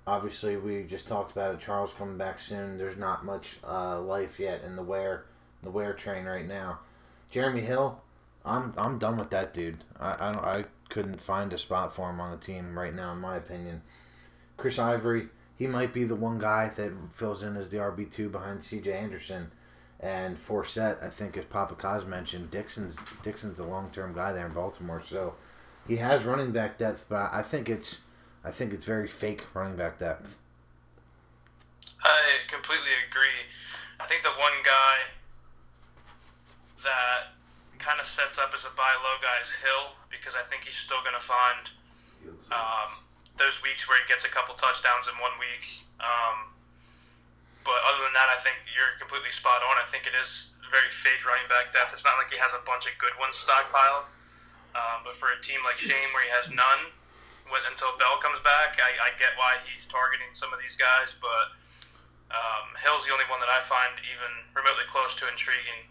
[0.06, 1.60] Obviously, we just talked about it.
[1.60, 2.78] Charles coming back soon.
[2.78, 5.24] There's not much uh, life yet in the Ware
[5.62, 6.80] the Ware train right now.
[7.30, 8.00] Jeremy Hill,
[8.44, 9.84] I'm I'm done with that dude.
[9.98, 13.12] I I, don't, I couldn't find a spot for him on the team right now,
[13.12, 13.82] in my opinion.
[14.56, 18.28] Chris Ivory, he might be the one guy that fills in as the RB two
[18.28, 18.92] behind C.J.
[18.92, 19.50] Anderson,
[19.98, 21.02] and Forsett.
[21.02, 25.02] I think, as Papa Kaz mentioned, Dixon's Dixon's the long term guy there in Baltimore,
[25.04, 25.34] so
[25.86, 27.06] he has running back depth.
[27.08, 28.00] But I think it's
[28.44, 30.36] I think it's very fake running back depth.
[32.02, 32.20] I
[32.50, 33.48] completely agree.
[33.98, 34.96] I think the one guy
[36.82, 37.34] that
[37.80, 40.76] kind of sets up as a buy low guy is Hill because I think he's
[40.76, 41.64] still going to find
[42.52, 43.00] um,
[43.40, 45.64] those weeks where he gets a couple touchdowns in one week.
[46.00, 46.52] Um,
[47.64, 49.76] but other than that, I think you're completely spot on.
[49.80, 51.92] I think it is very fake running back depth.
[51.92, 54.08] It's not like he has a bunch of good ones stockpiled.
[54.70, 56.94] Um, but for a team like Shane, where he has none
[57.50, 61.18] when, until Bell comes back, I, I get why he's targeting some of these guys.
[61.18, 61.58] But
[62.30, 65.90] um, Hill's the only one that I find even remotely close to intriguing.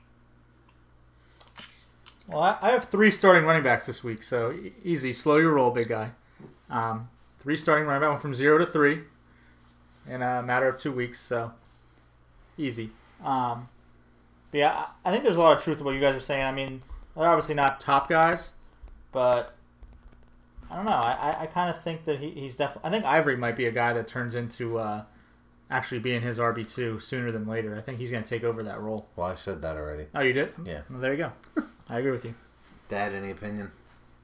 [2.30, 4.54] Well, I, have three starting running backs this week, so
[4.84, 5.14] easy.
[5.14, 6.12] Slow your roll, big guy.
[6.70, 7.10] Um,
[7.40, 9.02] three starting running back, went from zero to three
[10.08, 11.54] in a matter of two weeks, so
[12.56, 12.92] easy.
[13.24, 13.68] Um,
[14.52, 16.44] but yeah, I think there's a lot of truth to what you guys are saying.
[16.44, 16.84] I mean,
[17.16, 18.54] they're obviously not top guys,
[19.12, 19.56] but
[20.70, 20.92] I don't know.
[20.92, 22.88] I, I, I kind of think that he, he's definitely.
[22.88, 25.06] I think Ivory might be a guy that turns into uh,
[25.72, 27.76] actually being his RB two sooner than later.
[27.76, 29.08] I think he's going to take over that role.
[29.16, 30.06] Well, I said that already.
[30.14, 30.54] Oh, you did?
[30.64, 30.82] Yeah.
[30.92, 31.64] Well, there you go.
[31.90, 32.34] I agree with you.
[32.88, 33.72] Dad, any opinion?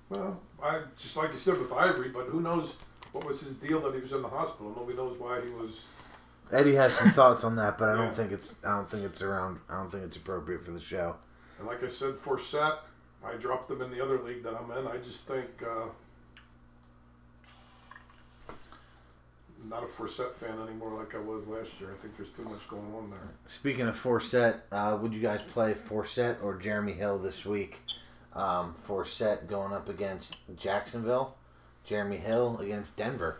[0.09, 2.75] Well, I just like you said with Ivory, but who knows
[3.11, 4.73] what was his deal that he was in the hospital?
[4.75, 5.85] Nobody knows why he was.
[6.51, 8.05] Eddie has some thoughts on that, but I Yeah.
[8.05, 8.55] don't think it's.
[8.63, 9.59] I don't think it's around.
[9.69, 11.15] I don't think it's appropriate for the show.
[11.57, 12.77] And like I said, Forsett,
[13.23, 14.87] I dropped them in the other league that I'm in.
[14.87, 15.87] I just think uh,
[19.69, 21.91] not a Forsett fan anymore like I was last year.
[21.91, 23.29] I think there's too much going on there.
[23.45, 27.79] Speaking of Forsett, uh, would you guys play Forsett or Jeremy Hill this week?
[28.33, 31.35] Um, Forsett going up against Jacksonville,
[31.83, 33.37] Jeremy Hill against Denver.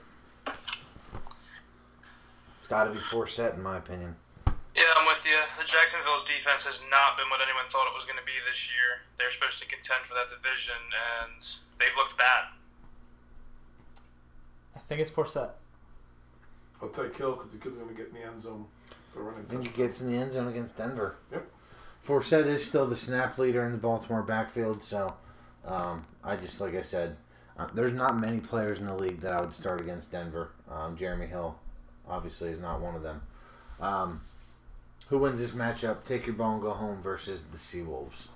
[2.58, 4.16] It's got to be Forsett, in my opinion.
[4.76, 5.38] Yeah, I'm with you.
[5.60, 8.68] The Jacksonville defense has not been what anyone thought it was going to be this
[8.68, 9.06] year.
[9.20, 10.76] They're supposed to contend for that division,
[11.22, 11.40] and
[11.80, 12.52] they've looked bad.
[14.76, 15.52] I think it's Forsett.
[16.82, 18.66] I'll take Hill because the kid's going to get in the end zone.
[19.14, 21.16] The running I think he gets in the end zone against Denver.
[21.32, 21.48] Yep.
[22.06, 25.16] Forsett is still the snap leader in the Baltimore backfield, so
[25.66, 27.18] um, I just like I said,
[27.58, 30.52] uh, there's not many players in the league that I would start against Denver.
[30.70, 31.58] Um, Jeremy Hill,
[32.08, 33.22] obviously, is not one of them.
[33.80, 34.22] Um,
[35.08, 36.04] who wins this matchup?
[36.04, 38.28] Take your ball and go home versus the Seawolves.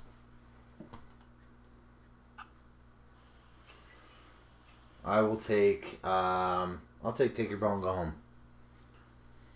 [5.04, 6.04] I will take.
[6.06, 8.14] Um, I'll take take your ball and go home.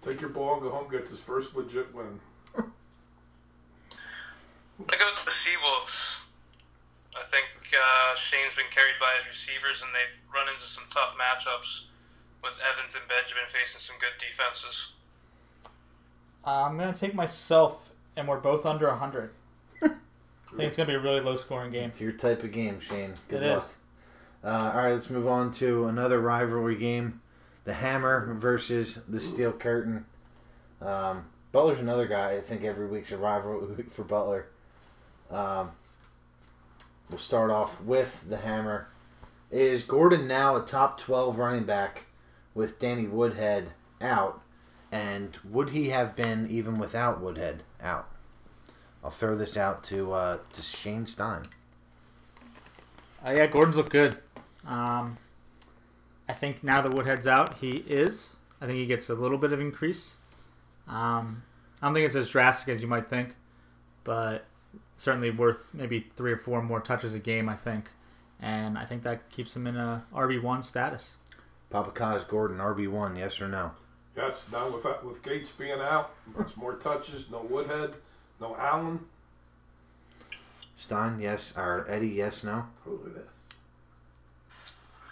[0.03, 0.89] Take your ball and go home.
[0.91, 2.19] Gets his first legit win.
[2.57, 2.61] I
[4.97, 6.15] go to the Seawolves.
[7.15, 11.15] I think uh, Shane's been carried by his receivers, and they've run into some tough
[11.15, 11.83] matchups
[12.43, 14.91] with Evans and Benjamin facing some good defenses.
[16.45, 19.29] Uh, I'm gonna take myself, and we're both under 100.
[19.83, 19.97] I think
[20.59, 21.89] it's gonna be a really low scoring game.
[21.89, 23.13] It's your type of game, Shane.
[23.29, 23.57] Good It luck.
[23.63, 23.73] is.
[24.43, 27.21] Uh, all right, let's move on to another rivalry game:
[27.65, 30.05] the Hammer versus the Steel Curtain.
[30.81, 32.33] Um, Butler's another guy.
[32.33, 34.47] I think every week's a rivalry week for Butler.
[35.31, 35.71] Um,
[37.09, 38.87] we'll start off with the Hammer.
[39.51, 42.05] Is Gordon now a top twelve running back
[42.53, 44.41] with Danny Woodhead out?
[44.91, 48.09] And would he have been even without Woodhead out?
[49.03, 51.43] I'll throw this out to uh, to Shane Stein.
[53.25, 54.17] Uh, yeah, Gordon's look good.
[54.65, 55.17] Um,
[56.27, 58.35] I think now that Woodhead's out, he is.
[58.61, 60.15] I think he gets a little bit of increase.
[60.87, 61.43] Um,
[61.81, 63.35] I don't think it's as drastic as you might think,
[64.03, 64.45] but
[64.95, 67.49] certainly worth maybe three or four more touches a game.
[67.49, 67.89] I think,
[68.41, 71.17] and I think that keeps him in a RB one status.
[71.69, 73.71] Papa Kaz Gordon RB one, yes or no?
[74.15, 77.29] Yes, now with with Gates being out, it's more touches.
[77.29, 77.95] No Woodhead,
[78.39, 78.99] no Allen.
[80.75, 81.53] Stein, yes.
[81.57, 82.67] Or Eddie, yes, no.
[82.83, 83.42] Probably this.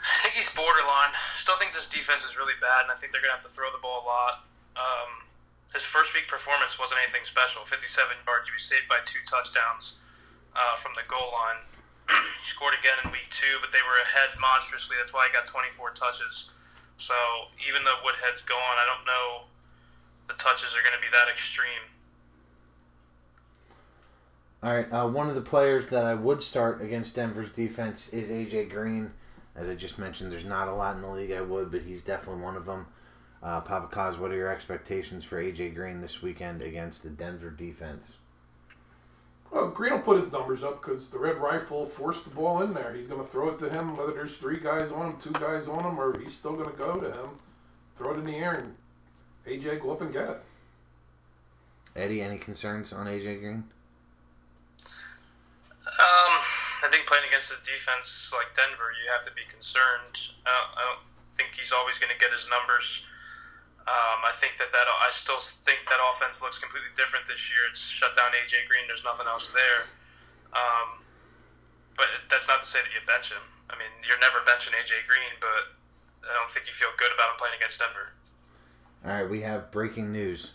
[0.01, 1.13] I think he's borderline.
[1.37, 3.69] Still think this defense is really bad, and I think they're to have to throw
[3.69, 4.33] the ball a lot.
[4.73, 5.29] Um,
[5.73, 7.85] his first week performance wasn't anything special 57
[8.25, 8.49] yards.
[8.49, 10.01] He was saved by two touchdowns
[10.57, 11.61] uh, from the goal line.
[12.41, 14.97] he scored again in week two, but they were ahead monstrously.
[14.97, 16.49] That's why he got 24 touches.
[16.97, 17.15] So
[17.63, 19.51] even though Woodhead's gone, I don't know
[20.27, 21.85] the touches are going to be that extreme.
[24.63, 24.91] All right.
[24.91, 29.11] Uh, one of the players that I would start against Denver's defense is AJ Green.
[29.55, 32.01] As I just mentioned, there's not a lot in the league I would, but he's
[32.01, 32.87] definitely one of them.
[33.43, 37.49] Uh, Papa Kaz, what are your expectations for AJ Green this weekend against the Denver
[37.49, 38.19] defense?
[39.51, 42.73] Well, Green will put his numbers up because the Red Rifle forced the ball in
[42.73, 42.93] there.
[42.93, 45.67] He's going to throw it to him, whether there's three guys on him, two guys
[45.67, 47.29] on him, or he's still going to go to him,
[47.97, 48.75] throw it in the air, and
[49.45, 50.41] AJ go up and get it.
[51.95, 53.63] Eddie, any concerns on AJ Green?
[55.85, 56.40] Um,
[56.81, 60.17] I think playing against a defense like Denver, you have to be concerned.
[60.45, 61.03] I don't, I don't
[61.37, 63.05] think he's always going to get his numbers.
[63.85, 67.65] Um, I think that that I still think that offense looks completely different this year.
[67.69, 68.85] It's shut down AJ Green.
[68.85, 69.89] There's nothing else there.
[70.53, 71.01] Um,
[71.97, 73.41] but that's not to say that you bench him.
[73.69, 75.73] I mean, you're never benching AJ Green, but
[76.25, 78.13] I don't think you feel good about him playing against Denver.
[79.05, 80.53] All right, we have breaking news.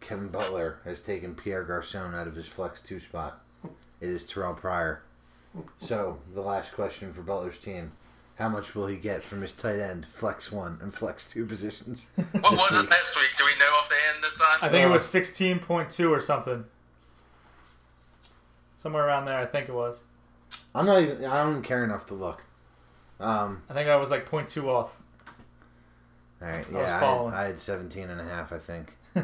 [0.00, 3.40] Kevin Butler has taken Pierre Garcon out of his flex two spot.
[4.00, 5.02] It is Terrelle Pryor.
[5.78, 7.92] So the last question for Butler's team:
[8.36, 12.06] How much will he get from his tight end, flex one and flex two positions?
[12.16, 12.90] What this was it week?
[12.90, 13.30] next week?
[13.36, 14.58] Do we know off the end this time?
[14.62, 16.64] I think it Uh, was sixteen point two or something.
[18.76, 20.02] Somewhere around there, I think it was.
[20.74, 21.24] I'm not even.
[21.24, 22.44] I don't care enough to look.
[23.18, 23.62] Um.
[23.68, 24.96] I think I was like point two off.
[26.40, 26.54] All right.
[26.56, 28.52] I was Yeah, I, had, I had 17 and a half.
[28.52, 28.96] I think.
[29.16, 29.22] I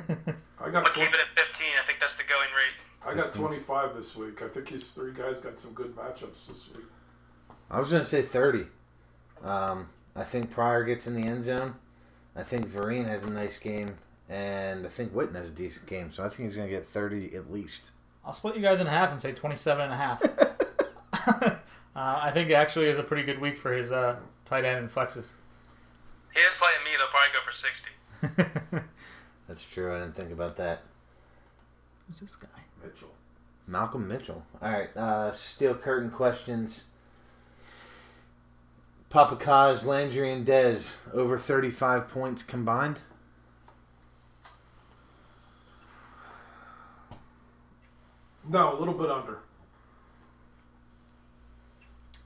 [0.70, 1.66] got But 20, keep it at 15.
[1.80, 2.82] I think that's the going rate.
[3.06, 4.42] I got 25 this week.
[4.42, 6.86] I think his three guys got some good matchups this week.
[7.70, 8.66] I was gonna say 30.
[9.42, 9.88] Um.
[10.16, 11.74] I think Pryor gets in the end zone.
[12.36, 13.96] I think Vereen has a nice game,
[14.28, 16.12] and I think Witten has a decent game.
[16.12, 17.90] So I think he's gonna get 30 at least.
[18.24, 20.22] I'll split you guys in half and say 27 and a half.
[21.44, 21.58] uh,
[21.94, 24.88] I think it actually is a pretty good week for his uh, tight end and
[24.88, 25.32] flexes.
[26.32, 26.90] He is playing me.
[26.96, 27.52] They'll probably go for
[28.72, 28.84] 60.
[29.48, 29.94] That's true.
[29.94, 30.82] I didn't think about that.
[32.06, 32.63] Who's this guy?
[32.84, 33.14] Mitchell.
[33.66, 34.44] Malcolm Mitchell.
[34.60, 34.96] All right.
[34.96, 36.84] Uh, steel curtain questions.
[39.10, 42.98] Papa Kaz, Landry, and Dez over 35 points combined.
[48.48, 49.38] No, a little bit under.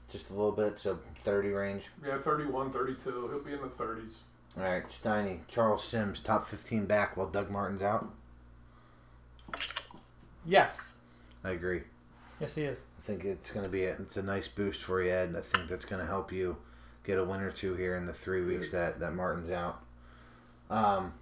[0.09, 1.89] Just a little bit, so 30 range.
[2.05, 3.09] Yeah, 31, 32.
[3.29, 4.15] He'll be in the 30s.
[4.57, 8.11] All right, Steiny, Charles Sims, top 15 back while Doug Martin's out.
[10.49, 10.75] Yes.
[11.43, 11.83] I agree.
[12.41, 12.79] Yes, he is.
[12.97, 15.35] I think it's going to be a, it's a nice boost for you, Ed.
[15.37, 16.57] I think that's going to help you
[17.03, 18.71] get a win or two here in the three weeks Yes.
[18.71, 19.81] that, that Martin's out.
[20.71, 21.13] Um,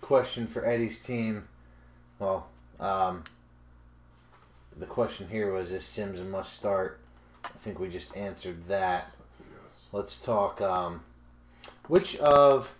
[0.00, 1.46] question for Eddie's team.
[2.18, 2.48] Well,
[2.80, 3.22] um,
[4.76, 7.00] the question here was is Sims a must start?
[7.44, 9.06] I think we just answered that.
[9.38, 9.84] Yes.
[9.92, 10.60] Let's talk.
[10.60, 11.02] Um,
[11.86, 12.74] which of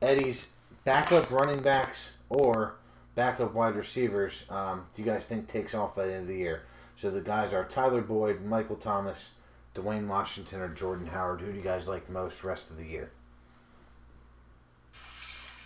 [0.00, 0.50] Eddie's
[0.84, 2.74] backup running backs or
[3.14, 6.36] backup wide receivers um, do you guys think takes off by the end of the
[6.36, 6.62] year?
[6.96, 9.30] So the guys are Tyler Boyd, Michael Thomas,
[9.74, 11.40] Dwayne Washington, or Jordan Howard.
[11.40, 13.10] Who do you guys like most rest of the year?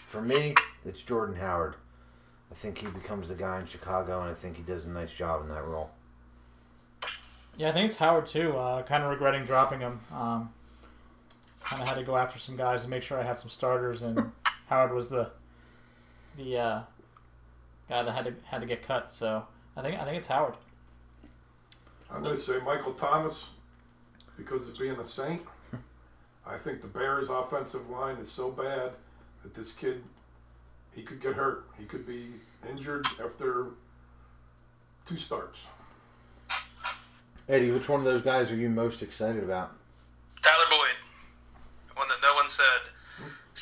[0.07, 1.75] For me, it's Jordan Howard.
[2.53, 5.13] I think he becomes the guy in Chicago, and I think he does a nice
[5.13, 5.91] job in that role.
[7.57, 8.57] Yeah, I think it's Howard too.
[8.57, 9.99] Uh, kind of regretting dropping him.
[10.13, 10.51] Um,
[11.61, 14.03] kind of had to go after some guys to make sure I had some starters,
[14.03, 14.31] and
[14.69, 15.33] Howard was the
[16.37, 16.83] the uh,
[17.89, 19.11] guy that had to had to get cut.
[19.11, 19.45] So
[19.77, 20.55] I think I think it's Howard.
[22.11, 23.49] I'm going to say Michael Thomas
[24.37, 25.43] because of being a Saint.
[26.47, 28.93] I think the Bears' offensive line is so bad
[29.43, 30.03] that this kid,
[30.95, 31.65] he could get hurt.
[31.79, 32.27] He could be
[32.69, 33.69] injured after
[35.07, 35.67] two starts.
[37.49, 39.73] Eddie, which one of those guys are you most excited about?
[40.41, 42.65] Tyler Boyd, one that no one said.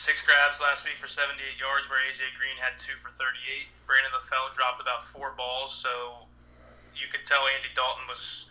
[0.03, 3.71] Six grabs last week for 78 yards, where AJ Green had two for 38.
[3.87, 6.27] Brandon LaFell dropped about four balls, so
[6.91, 8.51] you could tell Andy Dalton was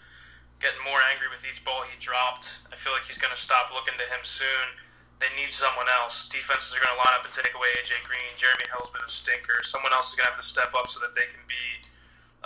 [0.64, 2.56] getting more angry with each ball he dropped.
[2.72, 4.80] I feel like he's going to stop looking to him soon.
[5.20, 6.32] They need someone else.
[6.32, 8.32] Defenses are going to line up and take away AJ Green.
[8.40, 9.60] Jeremy Hill's been a stinker.
[9.68, 11.84] Someone else is going to have to step up so that they can be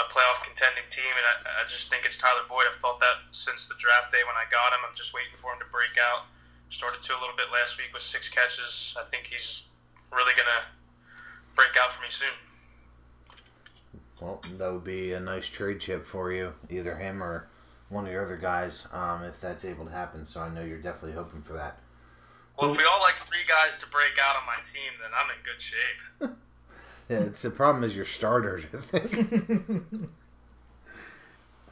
[0.01, 2.65] a playoff contending team, and I, I just think it's Tyler Boyd.
[2.65, 4.81] I've felt that since the draft day when I got him.
[4.81, 6.25] I'm just waiting for him to break out.
[6.69, 8.95] Started to a little bit last week with six catches.
[8.99, 9.63] I think he's
[10.11, 10.65] really going to
[11.55, 12.27] break out for me soon.
[14.19, 17.47] Well, that would be a nice trade chip for you, either him or
[17.89, 20.25] one of your other guys, um, if that's able to happen.
[20.25, 21.79] So I know you're definitely hoping for that.
[22.57, 25.29] Well, if we all like three guys to break out on my team, then I'm
[25.29, 26.37] in good shape.
[27.07, 28.65] Yeah, it's the problem is your starters.
[28.73, 29.29] I think,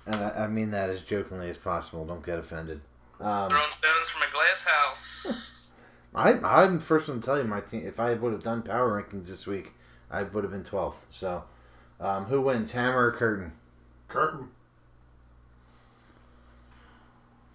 [0.06, 2.06] and I, I mean that as jokingly as possible.
[2.06, 2.82] Don't get offended.
[3.20, 5.52] Um, Throwing stones from a glass house.
[6.16, 7.86] I, I'm the first one to tell you my team.
[7.86, 9.74] If I would have done power rankings this week,
[10.12, 11.06] I would have been 12th.
[11.10, 11.44] So,
[12.00, 13.54] um, who wins, Hammer or Curtain?
[14.08, 14.50] Curtain,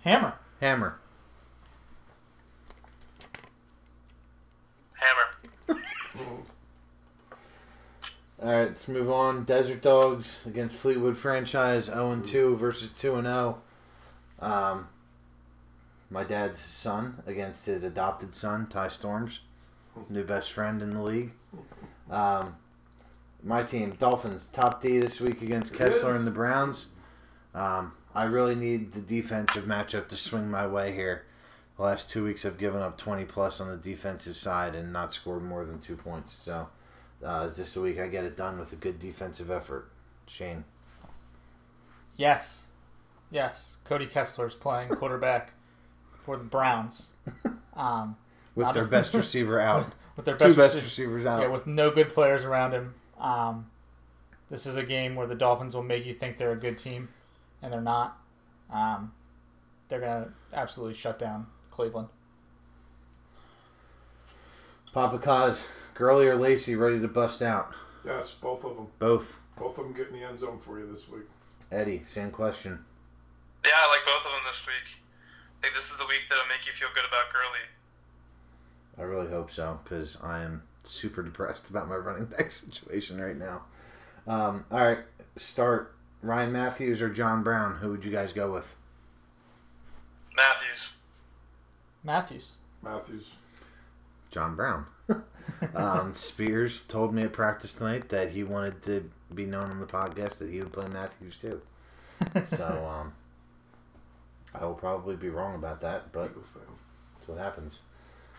[0.03, 0.35] Hammer.
[0.61, 0.99] Hammer.
[4.95, 5.29] Hammer.
[8.41, 9.45] All right, let's move on.
[9.45, 13.61] Desert Dogs against Fleetwood franchise 0 and 2 versus 2 and 0.
[14.41, 14.89] Um,
[16.11, 19.41] my dad's son against his adopted son, Ty Storms,
[20.09, 21.33] new best friend in the league.
[22.11, 22.57] Um,
[23.43, 26.89] my team, Dolphins, top D this week against Kessler and the Browns.
[27.55, 31.25] Um, I really need the defensive matchup to swing my way here.
[31.77, 35.13] The last two weeks, I've given up 20 plus on the defensive side and not
[35.13, 36.33] scored more than two points.
[36.33, 36.69] So,
[37.25, 39.89] uh, is this a week I get it done with a good defensive effort?
[40.27, 40.65] Shane.
[42.17, 42.67] Yes.
[43.31, 43.77] Yes.
[43.85, 45.53] Cody Kessler's playing quarterback
[46.29, 47.07] for the Browns.
[47.75, 48.17] Um,
[48.57, 49.87] With their a- best receiver out.
[50.17, 51.41] with their Two best, best rece- receivers out.
[51.43, 52.93] Yeah, with no good players around him.
[53.21, 53.71] Um,
[54.51, 57.09] this is a game where the Dolphins will make you think they're a good team,
[57.63, 58.19] and they're not.
[58.69, 59.13] Um,
[59.89, 62.09] they're gonna absolutely shut down Cleveland.
[64.93, 65.65] Papa Kaz,
[65.95, 67.73] Gurley or Lacy ready to bust out?
[68.05, 68.89] Yes, both of them.
[68.99, 69.39] Both.
[69.57, 71.25] Both of them get in the end zone for you this week.
[71.71, 72.85] Eddie, same question.
[73.65, 74.99] Yeah, I like both of them this week.
[75.59, 77.67] I think this is the week that'll make you feel good about Gurley.
[78.99, 83.37] I really hope so because I am super depressed about my running back situation right
[83.37, 83.63] now.
[84.27, 84.99] Um, all right,
[85.37, 87.77] start Ryan Mathews or John Brown.
[87.77, 88.77] Who would you guys go with?
[90.37, 90.93] Mathews.
[92.05, 92.55] Mathews.
[92.83, 93.31] Mathews.
[94.31, 94.87] John Brown.
[95.75, 99.87] um, Spears told me at practice tonight that he wanted to be known on the
[99.87, 101.61] podcast that he would play Mathews too.
[102.47, 103.13] So um,
[104.61, 107.81] I will probably be wrong about that, but That's what happens.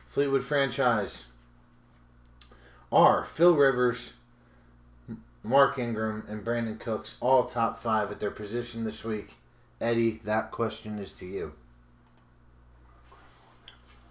[0.08, 1.26] Fleetwood franchise
[2.92, 4.14] are Phil Rivers,
[5.44, 9.36] Mark Ingram, and Brandin Cooks all top five at their position this week.
[9.80, 11.54] Eddie, that question is to you.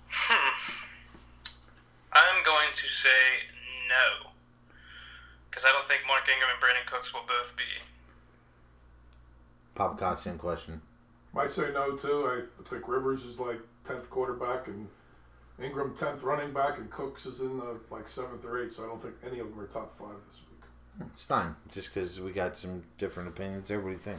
[0.08, 0.54] Hmm.
[2.12, 3.08] I'm going to say
[3.88, 4.30] no.
[5.50, 7.64] Because I don't think Mark Ingram and Brandin Cooks will both be.
[9.74, 10.80] Pop Cott, same question.
[11.32, 12.46] Might say no too.
[12.60, 14.88] I think Rivers is like tenth quarterback and
[15.62, 18.74] Ingram tenth running back and Cooks is in the like seventh or eighth.
[18.76, 21.08] So I don't think any of them are top five this week.
[21.12, 23.78] It's fine, just because we got some different opinions there.
[23.78, 24.18] What do you think?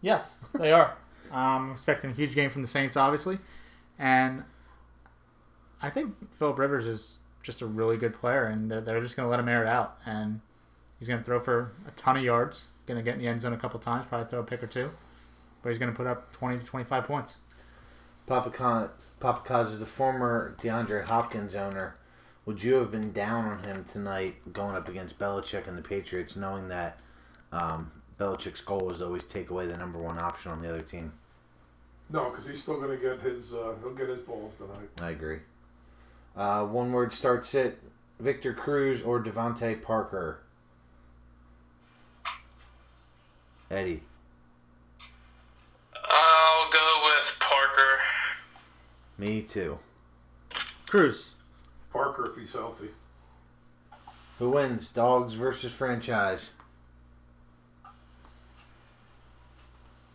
[0.00, 0.96] Yes, they are.
[1.30, 3.38] Um, I'm expecting a huge game from the Saints, obviously,
[3.98, 4.44] and
[5.82, 9.26] I think Philip Rivers is just a really good player, and they're, they're just going
[9.26, 10.40] to let him air it out, and
[10.98, 12.68] he's going to throw for a ton of yards.
[12.86, 14.68] Going to get in the end zone a couple times, probably throw a pick or
[14.68, 14.90] two,
[15.66, 17.34] but he's going to put up twenty to twenty-five points.
[18.28, 21.96] Papa Cott, Papa Cott is the former DeAndre Hopkins owner.
[22.44, 26.36] Would you have been down on him tonight going up against Belichick and the Patriots,
[26.36, 27.00] knowing that
[27.50, 30.82] um, Belichick's goal was to always take away the number one option on the other
[30.82, 31.12] team?
[32.10, 33.52] No, because he's still going to get his.
[33.52, 34.88] Uh, he'll get his balls tonight.
[35.00, 35.40] I agree.
[36.36, 37.82] Uh, one word starts it.
[38.20, 40.38] Victor Cruz or DeVante Parker?
[43.68, 44.04] Eddie.
[49.18, 49.78] Me too.
[50.86, 51.30] Cruz.
[51.90, 52.90] Parker if he's healthy.
[54.38, 54.88] Who wins?
[54.88, 56.52] Dogs versus franchise.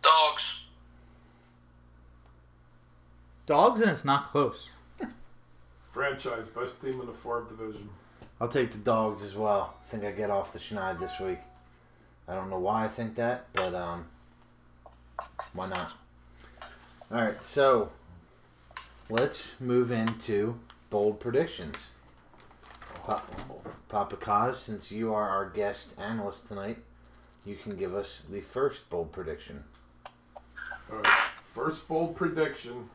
[0.00, 0.60] Dogs.
[3.46, 4.70] Dogs, and it's not close.
[5.90, 7.88] Franchise best team in the fourth division.
[8.40, 9.74] I'll take the dogs as well.
[9.84, 11.38] I think I get off the schneid this week.
[12.28, 14.06] I don't know why I think that, but um,
[15.52, 15.92] why not?
[17.10, 17.90] All right, so
[19.12, 20.58] let's move into
[20.88, 21.88] bold predictions.
[23.04, 23.22] Pa-
[23.88, 26.78] Papa Kaz, since you are our guest analyst tonight,
[27.44, 29.64] you can give us the first bold prediction.
[30.90, 31.18] All right.
[31.42, 32.88] First bold prediction.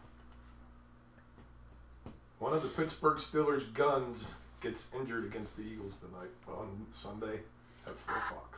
[2.40, 7.42] One of the Pittsburgh Steelers' guns gets injured against the Eagles tonight on Sunday
[7.86, 8.58] at four o'clock.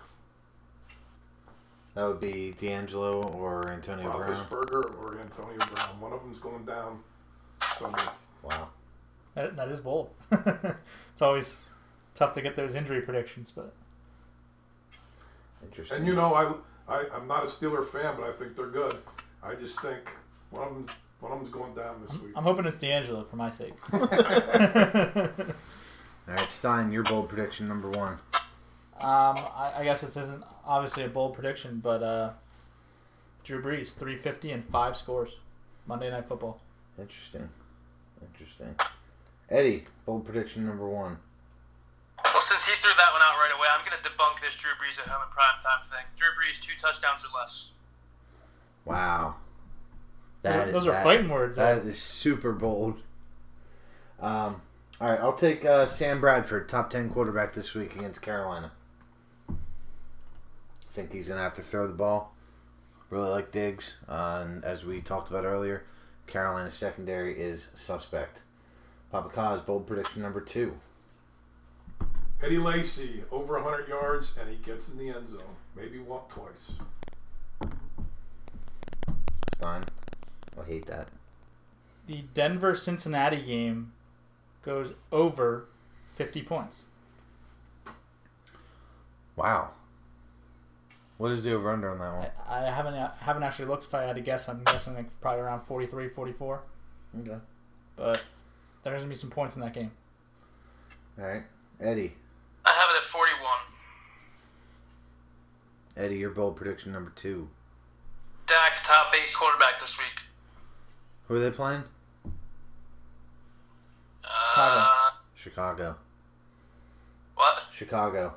[1.96, 4.32] That would be DeAngelo or Antonio Brown.
[4.32, 6.00] Roethlisberger or Antonio Brown.
[6.00, 7.00] One of them's going down
[7.80, 8.02] Sunday.
[8.44, 8.70] Wow.
[9.36, 10.10] That, that is bold.
[10.32, 11.70] it's always
[12.16, 13.74] tough to get those injury predictions, but
[15.64, 15.98] Interesting.
[15.98, 18.98] And you know, I, I I'm not a Steeler fan, but I think they're good.
[19.44, 20.12] I just think
[20.52, 20.88] one of them
[21.20, 22.32] one of them's going down this week.
[22.36, 23.74] I'm hoping it's DeAngelo for my sake.
[23.94, 24.08] All
[26.36, 28.14] right, Stein, your bold prediction number one.
[29.00, 32.32] Um, I, I guess this isn't obviously a bold prediction, but uh,
[33.44, 35.38] Drew Brees, 350 and five scores.
[35.88, 36.62] Monday Night Football.
[37.00, 37.50] Interesting.
[38.22, 38.76] Interesting.
[39.50, 41.18] Eddie, bold prediction number one.
[42.24, 44.72] Well, since he threw that one out right away, I'm going to debunk this Drew
[44.72, 46.06] Brees at home in prime time thing.
[46.18, 47.72] Drew Brees, two touchdowns or less.
[48.86, 49.36] Wow.
[50.44, 51.58] Those, those are that- fighting words.
[51.58, 53.02] That is super bold.
[54.20, 54.62] Um,
[55.02, 58.72] all right, I'll take uh, Sam Bradford, top 10 quarterback this week against Carolina.
[59.50, 62.34] I think he's going to have to throw the ball.
[63.10, 63.98] Really like Diggs.
[64.08, 65.86] Uh, and as we talked about earlier,
[66.30, 68.42] Carolina's secondary is suspect.
[69.12, 70.78] Papa Kaz, bold prediction number two.
[72.42, 75.42] Eddie Lacy over 100 yards and he gets in the end zone.
[75.76, 76.72] Maybe walk twice.
[79.56, 79.84] Stein.
[80.60, 81.08] I hate that.
[82.08, 83.92] the Denver Cincinnati game
[84.64, 85.66] goes over
[86.16, 86.86] 50 points.
[89.36, 89.72] Wow.
[91.20, 92.28] What is the over under on that one?
[92.48, 94.48] I, I haven't haven't actually looked if I had to guess.
[94.48, 96.62] I'm guessing like probably around 43, 44.
[97.20, 97.36] Okay.
[97.98, 98.24] But
[98.84, 99.92] there's going to be some points in that game.
[101.20, 101.44] All right,
[101.82, 102.14] Eddie.
[102.66, 103.38] I have it at 41.
[105.98, 107.50] Eddie, your bold prediction number two.
[108.48, 110.24] Dak, top eight quarterback this week.
[111.28, 111.84] Who are they playing?
[114.24, 114.88] Uh,
[115.36, 115.98] Chicago.
[117.36, 117.64] what?
[117.72, 118.36] Chicago.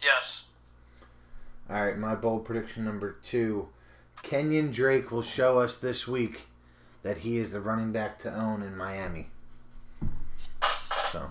[0.00, 0.44] Yes.
[1.70, 3.68] All right, my bold prediction number two.
[4.24, 6.46] Kenyan Drake will show us this week
[7.02, 9.28] that he is the running back to own in Miami.
[11.12, 11.30] So,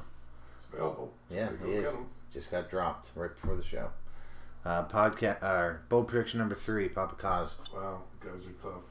[0.55, 1.13] It's available.
[1.29, 1.93] yeah, he is.
[2.33, 3.89] Just got dropped right before the show.
[4.65, 5.43] Uh, podcast.
[5.43, 6.87] Uh, bold prediction number three.
[6.89, 7.49] Papa Kaz.
[7.73, 8.83] Wow, guys are tough.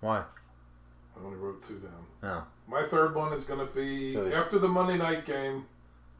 [0.00, 0.18] Why?
[0.18, 2.06] I only wrote two down.
[2.22, 5.64] Oh, My third one is going to be So after the Monday night game.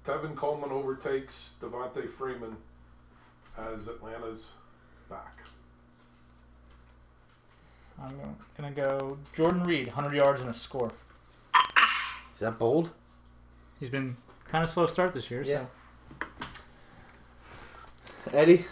[0.04, 2.56] Tevin Coleman overtakes Devonta Freeman
[3.58, 4.50] as Atlanta's
[5.08, 5.44] back.
[8.02, 8.12] I'm
[8.58, 10.92] going to go Jordan Reed, 100 yards and a score.
[12.34, 12.90] is that bold?
[13.80, 14.16] He's been
[14.50, 15.64] kind of slow start this year, Yeah.
[18.24, 18.64] so Eddie.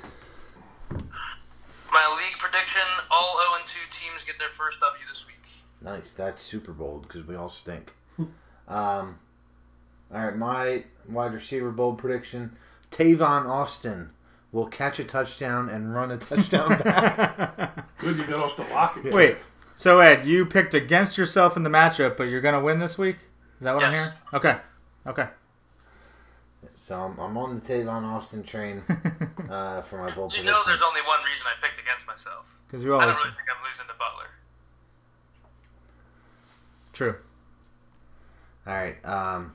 [0.90, 5.36] My league prediction: all 0 and 2 teams get their first W this week.
[5.80, 6.12] Nice.
[6.12, 7.92] That's super bold because we all stink.
[8.18, 8.28] um,
[8.68, 12.56] all right, my wide receiver bold prediction:
[12.90, 14.10] Tavon Austin
[14.54, 17.88] will catch a touchdown and run a touchdown back.
[17.98, 19.12] Good, you got off the lock again.
[19.12, 19.36] Wait,
[19.74, 22.96] so Ed, you picked against yourself in the matchup, but you're going to win this
[22.96, 23.16] week?
[23.58, 24.04] Is that what I'm Yes.
[24.04, 24.18] hearing?
[24.32, 24.56] Okay.
[25.06, 25.28] Okay.
[26.76, 28.80] so I'm, I'm on the Tavon Austin train
[29.50, 32.54] uh, for my bold You know, there's only one reason I picked against myself.
[32.68, 33.08] Because you always.
[33.08, 34.30] I don't really think I'm losing to Butler.
[36.92, 37.16] True.
[38.68, 39.52] All right, um,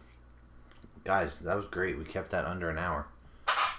[1.06, 1.98] guys, that was great.
[1.98, 3.08] We kept that under an hour.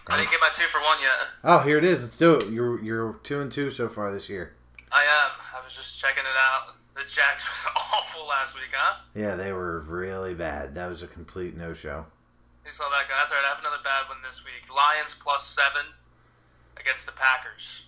[0.09, 1.29] I didn't get my two for one yet.
[1.45, 2.03] Oh, here it is.
[2.03, 2.49] Let's do it.
[2.51, 4.55] You're you're two and two so far this year.
[4.93, 5.31] I am.
[5.55, 6.75] I was just checking it out.
[6.97, 9.01] The Jacks was awful last week, huh?
[9.15, 10.75] Yeah, they were really bad.
[10.75, 12.07] That was a complete no show.
[12.67, 13.15] You saw that guy.
[13.19, 13.47] That's all right.
[13.47, 14.67] I have another bad one this week.
[14.75, 15.87] Lions plus seven
[16.77, 17.85] against the Packers.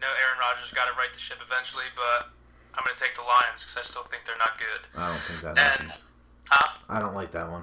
[0.00, 2.28] No, Aaron Rodgers got to right the ship eventually, but
[2.74, 4.82] I'm going to take the Lions because I still think they're not good.
[4.98, 6.02] I don't think that And, happens.
[6.50, 6.78] huh?
[6.90, 7.62] I don't like that one.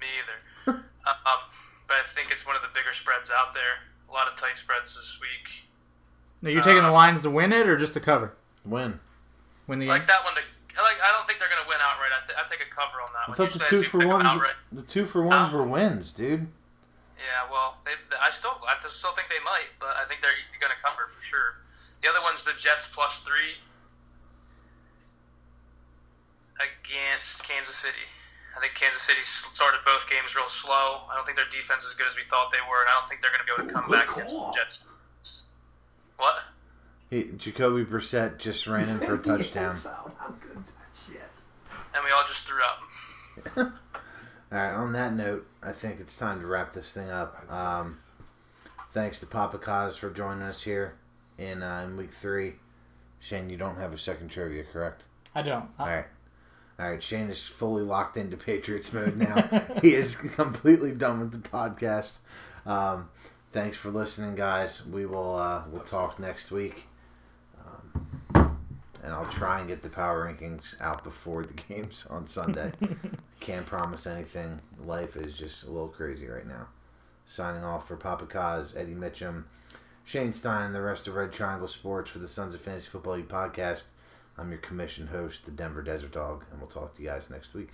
[0.00, 0.84] Me either.
[1.08, 1.40] um,
[1.90, 3.82] but I think it's one of the bigger spreads out there.
[4.08, 5.66] A lot of tight spreads this week.
[6.40, 8.32] Now, you're taking the uh, lines to win it or just to cover?
[8.64, 9.00] Win.
[9.66, 9.90] Win the game?
[9.90, 10.34] Like that one.
[10.34, 10.40] To,
[10.80, 12.14] like I don't think they're going to win outright.
[12.14, 13.36] I, th- I take a cover on that I one.
[13.36, 14.42] thought the Usually I two for pick 'em ones.
[14.70, 16.46] The two for ones uh, were wins, dude.
[17.18, 20.32] Yeah, well, they, I still, I still think they might, but I think they're
[20.62, 21.58] going to cover for sure.
[22.02, 23.58] The other one's the Jets plus three
[26.56, 28.06] against Kansas City.
[28.56, 31.06] I think Kansas City started both games real slow.
[31.10, 32.98] I don't think their defense is as good as we thought they were, and I
[32.98, 34.52] don't think they're going to be able to come good back against the.
[34.52, 34.84] Jets.
[36.16, 36.40] What?
[37.08, 39.76] He, Jacoby Brissett just ran in for a touchdown.
[39.76, 41.22] How good's that shit?
[41.94, 42.80] And we all just threw up.
[44.52, 44.74] All right.
[44.74, 47.50] On that note, I think it's time to wrap this thing up.
[47.50, 47.96] Um,
[48.92, 50.94] thanks to Papa Kaz for joining us here
[51.38, 52.54] in uh, in week three.
[53.20, 55.04] Shane, you don't have a second trivia, correct?
[55.34, 55.68] I don't.
[55.78, 56.06] All right.
[56.80, 59.42] All right, Shane is fully locked into Patriots mode now.
[59.82, 62.20] he is completely done with the podcast.
[62.64, 63.10] Um,
[63.52, 64.86] thanks for listening, guys.
[64.86, 66.84] We will uh, we'll talk next week,
[67.66, 68.56] um,
[69.02, 72.72] and I'll try and get the power rankings out before the games on Sunday.
[73.40, 74.60] Can't promise anything.
[74.82, 76.68] Life is just a little crazy right now.
[77.26, 79.44] Signing off for Papa Kaz, Eddie Mitchum,
[80.06, 83.16] Shane Stein, and the rest of Red Triangle Sports for the Sons of Fantasy Football
[83.16, 83.84] League podcast.
[84.40, 87.52] I'm your commission host, the Denver Desert Dog, and we'll talk to you guys next
[87.52, 87.68] week.